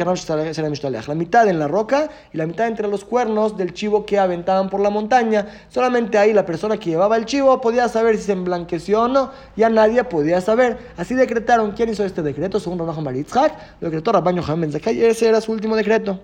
La 1.08 1.16
mitad 1.16 1.48
en 1.48 1.60
la 1.60 1.68
roca 1.68 2.10
y 2.34 2.38
la 2.38 2.46
mitad 2.46 2.68
entre 2.68 2.88
los 2.88 3.06
cuernos 3.06 3.56
del 3.56 3.74
chivo 3.74 4.06
que 4.06 4.20
aventaban 4.20 4.70
por 4.70 4.82
la 4.82 4.90
montaña. 4.90 5.48
Solamente 5.70 6.18
ahí 6.18 6.34
la 6.34 6.46
persona 6.46 6.78
que 6.78 6.90
llevaba 6.90 7.16
el 7.18 7.26
chivo 7.26 7.62
podía 7.62 7.88
saber 7.88 8.18
si 8.18 8.24
se 8.24 8.32
emblanqueció 8.34 9.04
o 9.04 9.08
no. 9.08 9.32
Ya 9.56 9.70
nadie 9.70 10.04
podía 10.04 10.42
saber. 10.42 10.78
Así 10.98 11.16
decretaron. 11.16 11.72
¿Quién 11.72 11.90
hizo 11.90 12.04
este 12.04 12.22
decreto? 12.22 12.60
Según 12.60 12.80
Rabban 12.80 13.04
Baritzhak, 13.04 13.53
lo 13.80 13.90
decretó 13.90 14.12
Rabban 14.12 14.36
Yohanan 14.36 14.62
Ben 14.62 14.82
Ese 14.86 15.28
era 15.28 15.42
su 15.42 15.52
último 15.52 15.76
decreto. 15.76 16.20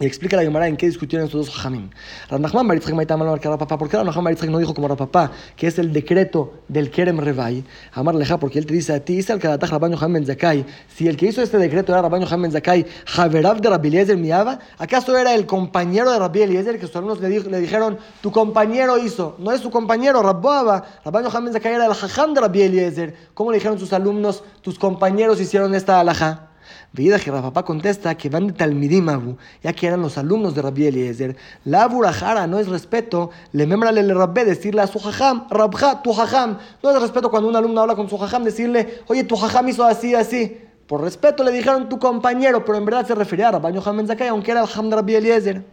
Y 0.00 0.06
explica 0.06 0.36
la 0.36 0.42
Gemara 0.42 0.66
en 0.66 0.76
qué 0.76 0.86
discutieron 0.86 1.26
estos 1.26 1.46
dos 1.46 1.56
hajamim. 1.56 1.90
Ranachman 2.30 2.66
Baritzhak 2.66 2.94
Maita 2.94 3.14
Malmar 3.16 3.38
que 3.38 3.48
papá. 3.48 3.76
¿Por 3.76 3.90
qué 3.90 3.98
Ranachman 3.98 4.24
Baritzhak 4.24 4.48
no 4.48 4.58
dijo 4.58 4.72
como 4.72 4.88
papá 4.96 5.30
que 5.54 5.66
es 5.66 5.78
el 5.78 5.92
decreto 5.92 6.54
del 6.66 6.90
Kerem 6.90 7.20
Revai? 7.20 7.62
Amar 7.92 8.14
Leja, 8.14 8.38
porque 8.38 8.58
él 8.58 8.64
te 8.64 8.72
dice 8.72 8.94
a 8.94 9.04
ti, 9.04 9.16
dice 9.16 9.34
al 9.34 9.38
Kadataj 9.38 9.70
Rabban 9.70 9.92
Yohanan 9.92 10.24
Ben 10.24 10.66
si 10.88 11.08
el 11.08 11.16
que 11.18 11.26
hizo 11.26 11.42
este 11.42 11.58
decreto 11.58 11.92
era 11.92 12.00
Rabban 12.00 12.22
Yohanan 12.22 12.42
Ben 12.42 12.52
Zakai, 12.52 12.86
Javerav 13.04 13.60
de 13.60 13.68
Rabbi 13.68 13.88
Eliezer 13.88 14.16
Miaba, 14.16 14.58
¿acaso 14.78 15.16
era 15.16 15.34
el 15.34 15.44
compañero 15.44 16.10
de 16.10 16.18
Rabbi 16.18 16.40
Eliezer 16.40 16.80
que 16.80 16.86
sus 16.86 16.96
alumnos 16.96 17.20
le, 17.20 17.28
le, 17.28 17.60
dijeron, 17.60 17.98
tu 18.22 18.32
compañero 18.32 18.96
hizo? 18.96 19.36
No 19.38 19.52
es 19.52 19.60
su 19.60 19.70
compañero, 19.70 20.22
Rabboaba. 20.22 20.84
Rabban 21.04 21.24
Yohanan 21.24 21.44
Ben 21.44 21.52
Zakai 21.52 21.74
era 21.74 21.84
el 21.84 21.92
hajam 21.92 22.32
de 22.32 22.40
Rabbi 22.40 22.62
Eliezer. 22.62 23.14
¿Cómo 23.34 23.50
le 23.50 23.58
dijeron 23.58 23.78
sus 23.78 23.92
alumnos, 23.92 24.42
tus 24.62 24.78
compañeros 24.78 25.38
hicieron 25.38 25.74
esta 25.74 26.00
alhaja? 26.00 26.51
Vida 26.94 27.18
que 27.18 27.32
papá 27.32 27.64
contesta 27.64 28.14
que 28.14 28.28
van 28.28 28.48
de 28.48 28.52
Talmidim 28.52 29.36
ya 29.62 29.72
que 29.72 29.86
eran 29.86 30.02
los 30.02 30.18
alumnos 30.18 30.54
de 30.54 30.60
Rabbi 30.60 30.88
Eliezer. 30.88 31.36
La 31.64 31.88
burajara 31.88 32.46
no 32.46 32.58
es 32.58 32.68
respeto, 32.68 33.30
le 33.52 33.66
membrale 33.66 34.02
le 34.02 34.12
rabbe 34.12 34.44
decirle 34.44 34.82
a 34.82 34.86
su 34.86 34.98
jajam, 34.98 35.46
rabja, 35.48 36.02
tu 36.02 36.12
jajam. 36.12 36.58
No 36.82 36.90
es 36.90 37.00
respeto 37.00 37.30
cuando 37.30 37.48
un 37.48 37.56
alumno 37.56 37.80
habla 37.80 37.96
con 37.96 38.10
su 38.10 38.18
jajam, 38.18 38.44
decirle, 38.44 39.00
oye, 39.06 39.24
tu 39.24 39.36
jajam 39.36 39.68
hizo 39.68 39.84
así, 39.84 40.14
así. 40.14 40.60
Por 40.86 41.00
respeto 41.00 41.42
le 41.42 41.52
dijeron 41.52 41.88
tu 41.88 41.98
compañero, 41.98 42.62
pero 42.62 42.76
en 42.76 42.84
verdad 42.84 43.06
se 43.06 43.14
refería 43.14 43.48
a 43.48 43.52
Rabbi 43.52 43.72
Yohanan 43.72 44.06
Zakai, 44.06 44.28
aunque 44.28 44.50
era 44.50 44.62
el 44.62 44.68
Ham 44.74 44.90
de 44.90 44.96
Rabbi 44.96 45.14
Eliezer. 45.14 45.64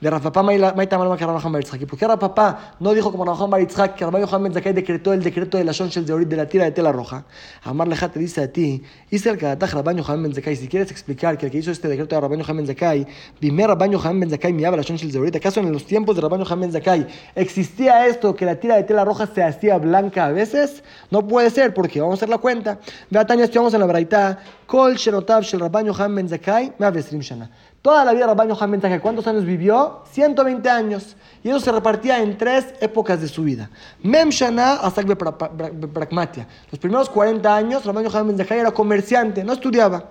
De 0.00 0.10
Rafapá 0.10 0.42
Maita 0.42 0.98
Malma 0.98 1.16
que 1.16 1.24
Rabbi 1.26 1.40
Bar 1.42 1.86
¿Por 1.86 1.98
qué 1.98 2.06
Rafapá 2.06 2.74
no 2.80 2.92
dijo 2.92 3.10
como 3.10 3.24
Rabbi 3.24 3.66
Bar 3.66 3.94
que 3.94 4.04
Rabbi 4.04 4.20
Yohanan 4.20 4.52
Zakai 4.52 4.72
decretó 4.72 5.12
el 5.12 5.22
decreto 5.22 5.58
de 5.58 5.64
la 5.64 5.72
Shonshel 5.72 6.04
de 6.04 6.24
de 6.24 6.36
la 6.36 6.46
tira 6.46 6.64
de 6.64 6.72
tela 6.72 6.92
roja? 6.92 7.24
Amar 7.62 7.88
Leja 7.88 8.08
te 8.08 8.18
dice 8.18 8.42
a 8.42 8.52
ti, 8.52 8.82
hice 9.10 9.30
el 9.30 9.38
Kadataj 9.38 9.72
Rabbi 9.74 9.96
Yohanan 9.96 10.34
Zakai. 10.34 10.56
Si 10.56 10.68
quieres 10.68 10.90
explicar 10.90 11.38
que 11.38 11.46
el 11.46 11.52
que 11.52 11.58
hizo 11.58 11.70
este 11.70 11.88
decreto 11.88 12.14
de 12.14 12.20
Rabbi 12.20 12.38
Yohanan 12.38 12.66
Zakai, 12.66 13.06
Bimé 13.40 13.66
Rabbi 13.66 13.90
Yohanan 13.90 14.30
Zakai 14.30 14.52
mi 14.52 14.62
la 14.62 14.82
Shonshel 14.82 15.10
de 15.12 15.38
¿Acaso 15.38 15.60
en 15.60 15.72
los 15.72 15.84
tiempos 15.84 16.16
de 16.16 16.22
Rabbi 16.22 16.38
Yohanan 16.38 16.72
Zakai 16.72 17.06
existía 17.34 18.06
esto 18.06 18.34
que 18.34 18.44
la 18.44 18.56
tira 18.56 18.76
de 18.76 18.84
tela 18.84 19.04
roja 19.04 19.26
se 19.26 19.42
hacía 19.42 19.78
blanca 19.78 20.26
a 20.26 20.32
veces? 20.32 20.82
No 21.10 21.26
puede 21.26 21.50
ser 21.50 21.74
porque 21.74 22.00
vamos 22.00 22.14
a 22.14 22.16
hacer 22.16 22.28
la 22.28 22.38
cuenta. 22.38 22.78
Vea, 23.10 23.26
Tania, 23.26 23.44
estudiamos 23.44 23.74
en 23.74 23.80
la 23.80 23.86
Braita. 23.86 24.38
Kol 24.66 24.96
Sherotav 24.96 25.42
Shel 25.42 25.60
Rabban 25.60 25.86
Yohan 25.86 26.14
Ben 26.14 26.28
Zakai, 26.28 26.72
Shana. 26.78 27.50
Toda 27.82 28.04
la 28.04 28.12
vida 28.12 28.28
Rabban 28.28 28.48
Yohan 28.48 28.70
Ben 28.70 29.00
¿cuántos 29.00 29.26
años 29.26 29.44
vivió? 29.44 30.04
120 30.12 30.70
años. 30.70 31.16
Y 31.42 31.48
eso 31.48 31.58
se 31.58 31.72
repartía 31.72 32.22
en 32.22 32.38
tres 32.38 32.66
épocas 32.80 33.20
de 33.20 33.26
su 33.26 33.42
vida. 33.42 33.70
Mem 34.04 34.28
Shana 34.28 34.74
Asak. 34.74 35.04
Los 35.08 36.78
primeros 36.78 37.10
40 37.10 37.56
años, 37.56 37.84
Rabban 37.84 38.04
Yohan 38.04 38.36
Ben 38.36 38.46
era 38.50 38.70
comerciante, 38.70 39.42
no 39.42 39.52
estudiaba. 39.52 40.10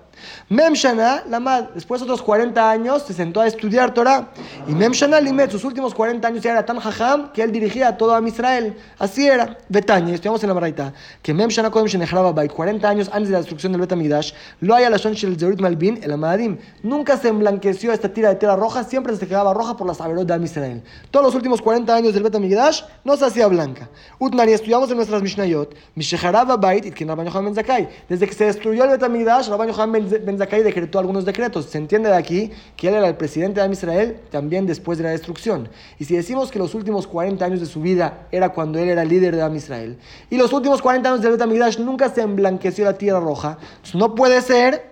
Mem 0.50 0.74
Shana, 0.74 1.24
la 1.30 1.70
después 1.74 2.02
de 2.02 2.06
otros 2.06 2.22
40 2.22 2.70
años, 2.70 3.04
se 3.04 3.14
sentó 3.14 3.42
a 3.42 3.48
estudiar 3.48 3.94
Torah. 3.94 4.30
Y 4.68 4.74
Mem 4.74 4.92
Shana 4.92 5.20
Limet, 5.20 5.52
sus 5.52 5.64
últimos 5.64 5.94
40 5.94 6.28
años 6.28 6.44
ya 6.44 6.52
era 6.52 6.66
tan 6.66 6.80
jajam 6.80 7.32
que 7.32 7.42
él 7.42 7.52
dirigía 7.52 7.90
a 7.90 7.98
todo 7.98 8.16
a 8.16 8.22
Israel. 8.28 8.76
Así 9.00 9.28
era. 9.28 9.58
Betania, 9.70 10.14
estudiamos 10.14 10.44
en 10.44 10.48
la 10.48 10.54
Baraita, 10.54 10.94
que 11.22 11.34
Mem 11.34 11.50
Shana 11.50 11.70
Kodem 11.70 11.88
Shenechraba 11.88 12.32
Bait, 12.32 12.52
40 12.52 12.90
años 12.90 13.10
antes 13.12 13.30
de 13.30 13.34
la 13.34 13.40
destrucción 13.40 13.72
del 13.72 13.82
Betamigdash, 13.82 14.34
lo 14.60 14.76
hay 14.76 14.84
a 14.84 14.90
la 14.90 14.98
Shon 14.98 15.14
Shel 15.14 15.38
Zerit 15.38 15.60
Malbin, 15.60 16.00
el 16.04 16.12
Amadim. 16.12 16.58
Nunca 16.84 17.18
se 17.18 17.30
emblanqueció 17.30 17.92
esta 17.92 18.10
tira 18.10 18.30
de 18.30 18.36
tela 18.36 18.56
roja, 18.56 18.84
siempre 18.84 19.16
se 19.16 19.28
quedaba 19.28 19.54
roja 19.54 19.76
por 19.78 19.88
las 19.88 20.02
averot 20.02 20.28
de 20.28 20.44
Israel. 20.44 20.82
Todos 21.10 21.26
los 21.26 21.36
últimos 21.36 21.62
40 21.62 21.96
años 21.96 22.14
del 22.14 22.24
Betamigdash 22.24 22.84
no 23.04 23.16
se 23.18 23.26
hacía 23.26 23.48
blanca. 23.48 23.90
Utnani, 24.20 24.54
estudiamos 24.54 24.90
en 24.92 24.98
nuestras 24.98 25.22
Mishnayot, 25.22 25.76
Mishecharaba 25.96 26.58
Bait, 26.58 26.94
que 26.94 27.06
Rabban 27.06 27.28
Yohanan 27.28 27.54
Ben 27.54 27.90
Desde 28.08 28.28
que 28.28 28.34
se 28.34 28.46
destruyó 28.46 28.84
el 28.84 28.92
Betamigdash, 28.92 29.50
Rabban 29.50 29.70
Yohanan 29.70 29.92
Ben 29.92 30.10
Zakai 30.38 30.64
decretó 30.64 31.00
algunos 31.00 31.26
decretos. 31.26 31.66
Se 31.66 31.78
entiende 31.78 32.10
de 32.10 32.16
aquí 32.16 32.52
que 32.76 32.90
él 32.90 32.96
era 32.96 33.08
el 33.08 33.16
presidente 33.16 33.62
de 33.62 33.72
Israel 33.72 34.20
también 34.30 34.66
después 34.66 34.98
de 34.98 35.06
la 35.06 35.12
destrucción. 35.12 35.70
Y 36.00 36.06
si 36.06 36.16
decimos 36.16 36.52
que 36.52 36.60
los 36.60 36.76
últimos 36.76 37.08
40 37.08 37.44
años 37.44 37.60
de 37.60 37.66
su 37.66 37.82
vida 37.82 38.28
era 38.32 38.50
cuando 38.50 38.80
él 38.80 38.90
era 38.90 39.06
líder 39.06 39.36
de 39.36 39.58
Israel, 39.58 39.98
y 40.30 40.38
los 40.38 40.54
últimos 40.54 40.82
40 40.82 41.10
años 41.10 41.22
del 41.22 41.32
Betamigdash 41.32 41.80
nunca 41.80 42.10
se 42.10 42.22
emblanqueció 42.22 42.86
la 42.86 42.98
tierra 42.98 43.20
roja, 43.20 43.58
no 43.94 44.16
puede 44.16 44.42
ser 44.42 44.92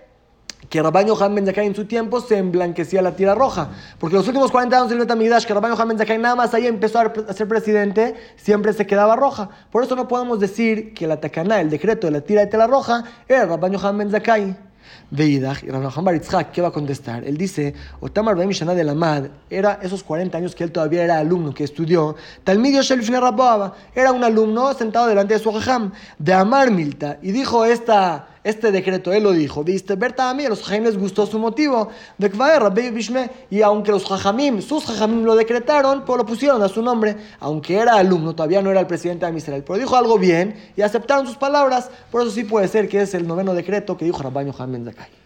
que 0.68 0.80
Rabban 0.80 1.06
Yohan 1.06 1.34
Ben 1.34 1.46
Zakai 1.46 1.66
en 1.66 1.74
su 1.74 1.86
tiempo 1.86 2.20
se 2.20 2.38
emblanquecía 2.38 3.02
la 3.02 3.16
tierra 3.16 3.34
roja. 3.34 3.70
Porque 3.98 4.16
los 4.16 4.26
últimos 4.28 4.50
40 4.52 4.76
años 4.76 4.88
del 4.88 4.98
Betamigdash, 5.00 5.44
que 5.44 5.52
Rabban 5.52 5.74
Yohan 5.74 5.88
Ben 5.88 5.98
Zakai 5.98 6.18
nada 6.18 6.36
más 6.36 6.54
ahí 6.54 6.66
empezó 6.66 7.00
a 7.00 7.32
ser 7.32 7.48
presidente, 7.48 8.14
siempre 8.36 8.72
se 8.72 8.86
quedaba 8.86 9.16
roja. 9.16 9.50
Por 9.70 9.82
eso 9.82 9.96
no 9.96 10.06
podemos 10.06 10.38
decir 10.38 10.94
que 10.94 11.06
la 11.06 11.20
Takaná, 11.20 11.60
el 11.60 11.70
decreto 11.70 12.06
de 12.06 12.12
la 12.12 12.20
tira 12.20 12.42
de 12.42 12.46
tela 12.46 12.68
roja, 12.68 13.04
era 13.26 13.46
Rabban 13.46 13.72
Yohan 13.72 13.98
Ben 13.98 14.10
Zakai. 14.10 14.69
Veidach, 15.10 15.62
y 15.62 15.70
Rabban 15.70 16.04
Baritzhak, 16.04 16.52
¿qué 16.52 16.62
va 16.62 16.68
a 16.68 16.72
contestar? 16.72 17.24
Él 17.24 17.36
dice, 17.36 17.74
Otamar 18.00 18.36
Baim 18.36 18.50
Shana 18.50 18.74
de 18.74 19.30
era 19.50 19.78
esos 19.82 20.02
40 20.02 20.38
años 20.38 20.54
que 20.54 20.64
él 20.64 20.72
todavía 20.72 21.04
era 21.04 21.18
alumno, 21.18 21.52
que 21.52 21.64
estudió, 21.64 22.16
Talmidio 22.44 22.82
Shelfine 22.82 23.20
Rabboaba, 23.20 23.74
era 23.94 24.12
un 24.12 24.24
alumno 24.24 24.72
sentado 24.74 25.06
delante 25.06 25.34
de 25.34 25.40
su 25.40 25.52
jajam, 25.52 25.92
de 26.18 26.32
Amar 26.32 26.70
Milta, 26.70 27.18
y 27.22 27.32
dijo 27.32 27.64
esta 27.64 28.29
este 28.42 28.72
decreto, 28.72 29.12
él 29.12 29.22
lo 29.22 29.32
dijo, 29.32 29.62
viste, 29.62 29.96
Berta 29.96 30.30
a 30.30 30.34
mí, 30.34 30.44
a 30.44 30.48
los 30.48 30.62
jajamim 30.62 30.84
les 30.84 30.98
gustó 30.98 31.26
su 31.26 31.38
motivo, 31.38 31.88
de 32.18 32.90
Bishme, 32.90 33.30
y 33.50 33.62
aunque 33.62 33.90
los 33.90 34.04
jajamim, 34.06 34.62
sus 34.62 34.86
jajamim 34.86 35.24
lo 35.24 35.36
decretaron, 35.36 36.04
pues 36.04 36.16
lo 36.16 36.24
pusieron 36.24 36.62
a 36.62 36.68
su 36.68 36.82
nombre, 36.82 37.16
aunque 37.38 37.76
era 37.76 37.94
alumno, 37.94 38.34
todavía 38.34 38.62
no 38.62 38.70
era 38.70 38.80
el 38.80 38.86
presidente 38.86 39.30
de 39.30 39.36
Israel, 39.36 39.62
pero 39.66 39.78
dijo 39.78 39.96
algo 39.96 40.18
bien 40.18 40.54
y 40.76 40.82
aceptaron 40.82 41.26
sus 41.26 41.36
palabras, 41.36 41.90
por 42.10 42.22
eso 42.22 42.30
sí 42.30 42.44
puede 42.44 42.68
ser 42.68 42.88
que 42.88 43.02
es 43.02 43.14
el 43.14 43.26
noveno 43.26 43.54
decreto 43.54 43.96
que 43.96 44.06
dijo 44.06 44.22
Rabban 44.22 44.50
Yohanan 44.50 44.84
Zakai. 44.84 45.19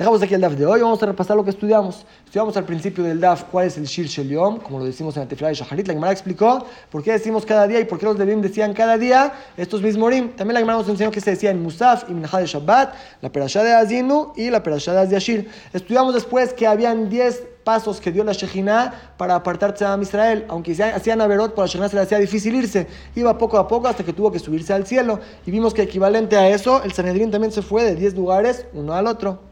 Dejamos 0.00 0.22
aquí 0.22 0.32
el 0.32 0.40
DAF 0.40 0.54
de 0.54 0.64
hoy, 0.64 0.80
vamos 0.80 1.02
a 1.02 1.06
repasar 1.06 1.36
lo 1.36 1.44
que 1.44 1.50
estudiamos. 1.50 2.06
Estudiamos 2.24 2.56
al 2.56 2.64
principio 2.64 3.04
del 3.04 3.20
DAF 3.20 3.44
cuál 3.44 3.66
es 3.66 3.76
el 3.76 3.84
Shir 3.84 4.06
Shel 4.06 4.30
Yom, 4.30 4.58
como 4.60 4.78
lo 4.78 4.86
decimos 4.86 5.14
en 5.16 5.24
la 5.24 5.28
Tefilá 5.28 5.48
de 5.48 5.54
Shaharit. 5.56 5.86
La 5.86 5.92
Gemara 5.92 6.12
explicó 6.12 6.64
por 6.90 7.02
qué 7.02 7.12
decimos 7.12 7.44
cada 7.44 7.66
día 7.66 7.80
y 7.80 7.84
por 7.84 7.98
qué 7.98 8.06
los 8.06 8.18
Levim 8.18 8.40
decían 8.40 8.72
cada 8.72 8.96
día 8.96 9.32
estos 9.58 9.82
mismos 9.82 10.10
Rim. 10.10 10.30
También 10.30 10.54
la 10.54 10.60
Gemara 10.60 10.78
nos 10.78 10.88
enseñó 10.88 11.10
que 11.10 11.20
se 11.20 11.32
decía 11.32 11.50
en 11.50 11.62
Musaf 11.62 12.08
y 12.08 12.14
Minhad 12.14 12.40
de 12.40 12.46
Shabbat, 12.46 12.94
la 13.20 13.30
Perashá 13.30 13.62
de 13.62 13.74
Azinu 13.74 14.32
y 14.36 14.48
la 14.48 14.62
Perashá 14.62 14.94
de 14.94 15.00
Azyashir. 15.00 15.50
Estudiamos 15.74 16.14
después 16.14 16.54
que 16.54 16.66
habían 16.66 17.10
10 17.10 17.48
pasos 17.62 18.00
que 18.00 18.10
dio 18.10 18.24
la 18.24 18.32
Shejina 18.32 19.12
para 19.18 19.34
apartarse 19.34 19.84
a 19.84 19.98
Israel. 20.00 20.46
Aunque 20.48 20.72
hacían 20.82 21.20
Averot, 21.20 21.54
por 21.54 21.64
la 21.64 21.66
Shejina 21.66 21.90
se 21.90 21.96
le 21.96 22.02
hacía 22.02 22.18
difícil 22.18 22.54
irse. 22.54 22.86
Iba 23.14 23.36
poco 23.36 23.58
a 23.58 23.68
poco 23.68 23.86
hasta 23.88 24.02
que 24.02 24.14
tuvo 24.14 24.32
que 24.32 24.38
subirse 24.38 24.72
al 24.72 24.86
cielo. 24.86 25.20
Y 25.44 25.50
vimos 25.50 25.74
que 25.74 25.82
equivalente 25.82 26.36
a 26.36 26.48
eso, 26.48 26.82
el 26.82 26.92
Sanedrín 26.92 27.30
también 27.30 27.52
se 27.52 27.60
fue 27.60 27.84
de 27.84 27.96
10 27.96 28.14
lugares 28.14 28.64
uno 28.72 28.94
al 28.94 29.06
otro. 29.06 29.49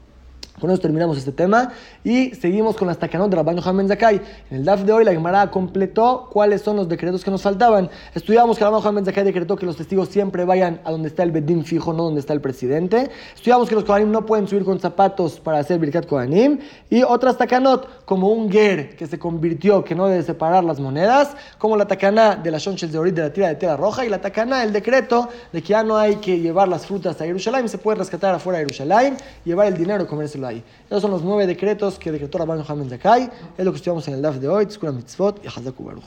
Con 0.60 0.70
eso 0.70 0.80
terminamos 0.80 1.18
este 1.18 1.32
tema 1.32 1.72
y 2.02 2.34
seguimos 2.34 2.76
con 2.76 2.88
las 2.88 2.98
takanot 2.98 3.30
de 3.30 3.36
Rabban 3.36 3.56
Yohanan 3.56 3.88
Zakai. 3.88 4.20
En 4.50 4.58
el 4.58 4.64
DAF 4.64 4.82
de 4.82 4.92
hoy 4.92 5.04
la 5.04 5.12
Gemara 5.12 5.50
completó 5.50 6.28
cuáles 6.32 6.62
son 6.62 6.76
los 6.76 6.88
decretos 6.88 7.24
que 7.24 7.30
nos 7.30 7.42
faltaban. 7.42 7.88
Estudiamos 8.14 8.58
que 8.58 8.64
Rabban 8.64 8.82
Yohanan 8.82 9.04
Zakai 9.04 9.24
decretó 9.24 9.56
que 9.56 9.66
los 9.66 9.76
testigos 9.76 10.08
siempre 10.08 10.44
vayan 10.44 10.80
a 10.84 10.90
donde 10.90 11.08
está 11.08 11.22
el 11.22 11.30
Bedín 11.30 11.64
fijo, 11.64 11.92
no 11.92 12.04
donde 12.04 12.20
está 12.20 12.32
el 12.32 12.40
presidente. 12.40 13.10
Estudiamos 13.34 13.68
que 13.68 13.74
los 13.74 13.84
Kohanim 13.84 14.10
no 14.10 14.26
pueden 14.26 14.48
subir 14.48 14.64
con 14.64 14.80
zapatos 14.80 15.38
para 15.40 15.58
hacer 15.58 15.78
Birkat 15.78 16.06
Kohanim. 16.06 16.58
Y 16.90 17.02
otras 17.02 17.36
takanot, 17.36 18.04
como 18.04 18.28
un 18.30 18.50
Ger 18.50 18.96
que 18.96 19.06
se 19.06 19.18
convirtió, 19.18 19.84
que 19.84 19.94
no 19.94 20.06
debe 20.06 20.22
separar 20.22 20.64
las 20.64 20.80
monedas, 20.80 21.36
como 21.58 21.76
la 21.76 21.86
takana 21.86 22.36
de 22.36 22.50
la 22.50 22.58
Shonchel 22.58 22.90
de 22.90 22.98
Orit 22.98 23.14
de 23.14 23.22
la 23.22 23.32
tira 23.32 23.48
de 23.48 23.54
tela 23.54 23.76
roja 23.76 24.04
y 24.04 24.08
la 24.08 24.20
takana, 24.20 24.64
el 24.64 24.72
decreto 24.72 25.28
de 25.52 25.62
que 25.62 25.68
ya 25.68 25.82
no 25.82 25.96
hay 25.96 26.16
que 26.16 26.40
llevar 26.40 26.68
las 26.68 26.86
frutas 26.86 27.20
a 27.20 27.24
Jerusalén, 27.24 27.68
se 27.68 27.78
puede 27.78 27.98
rescatar 27.98 28.34
afuera 28.34 28.58
de 28.58 28.64
Jerusalén, 28.64 29.16
llevar 29.44 29.68
el 29.68 29.76
dinero 29.76 30.06
comérselo 30.06 30.47
ahí. 30.48 30.64
Esos 30.86 31.02
son 31.02 31.10
los 31.10 31.22
nueve 31.22 31.46
decretos 31.46 31.98
que 31.98 32.10
decretó 32.10 32.38
Rabban 32.38 32.62
Yohanan 32.62 32.88
Zakai. 32.88 33.30
Es 33.56 33.64
lo 33.64 33.72
que 33.72 33.76
estudiamos 33.76 34.06
en 34.08 34.14
el 34.14 34.22
DAF 34.22 34.36
de 34.36 34.48
hoy. 34.48 34.66
Tzkura 34.66 34.92
mitzvot 34.92 35.44
y 35.44 35.48
Baruch. 35.78 36.04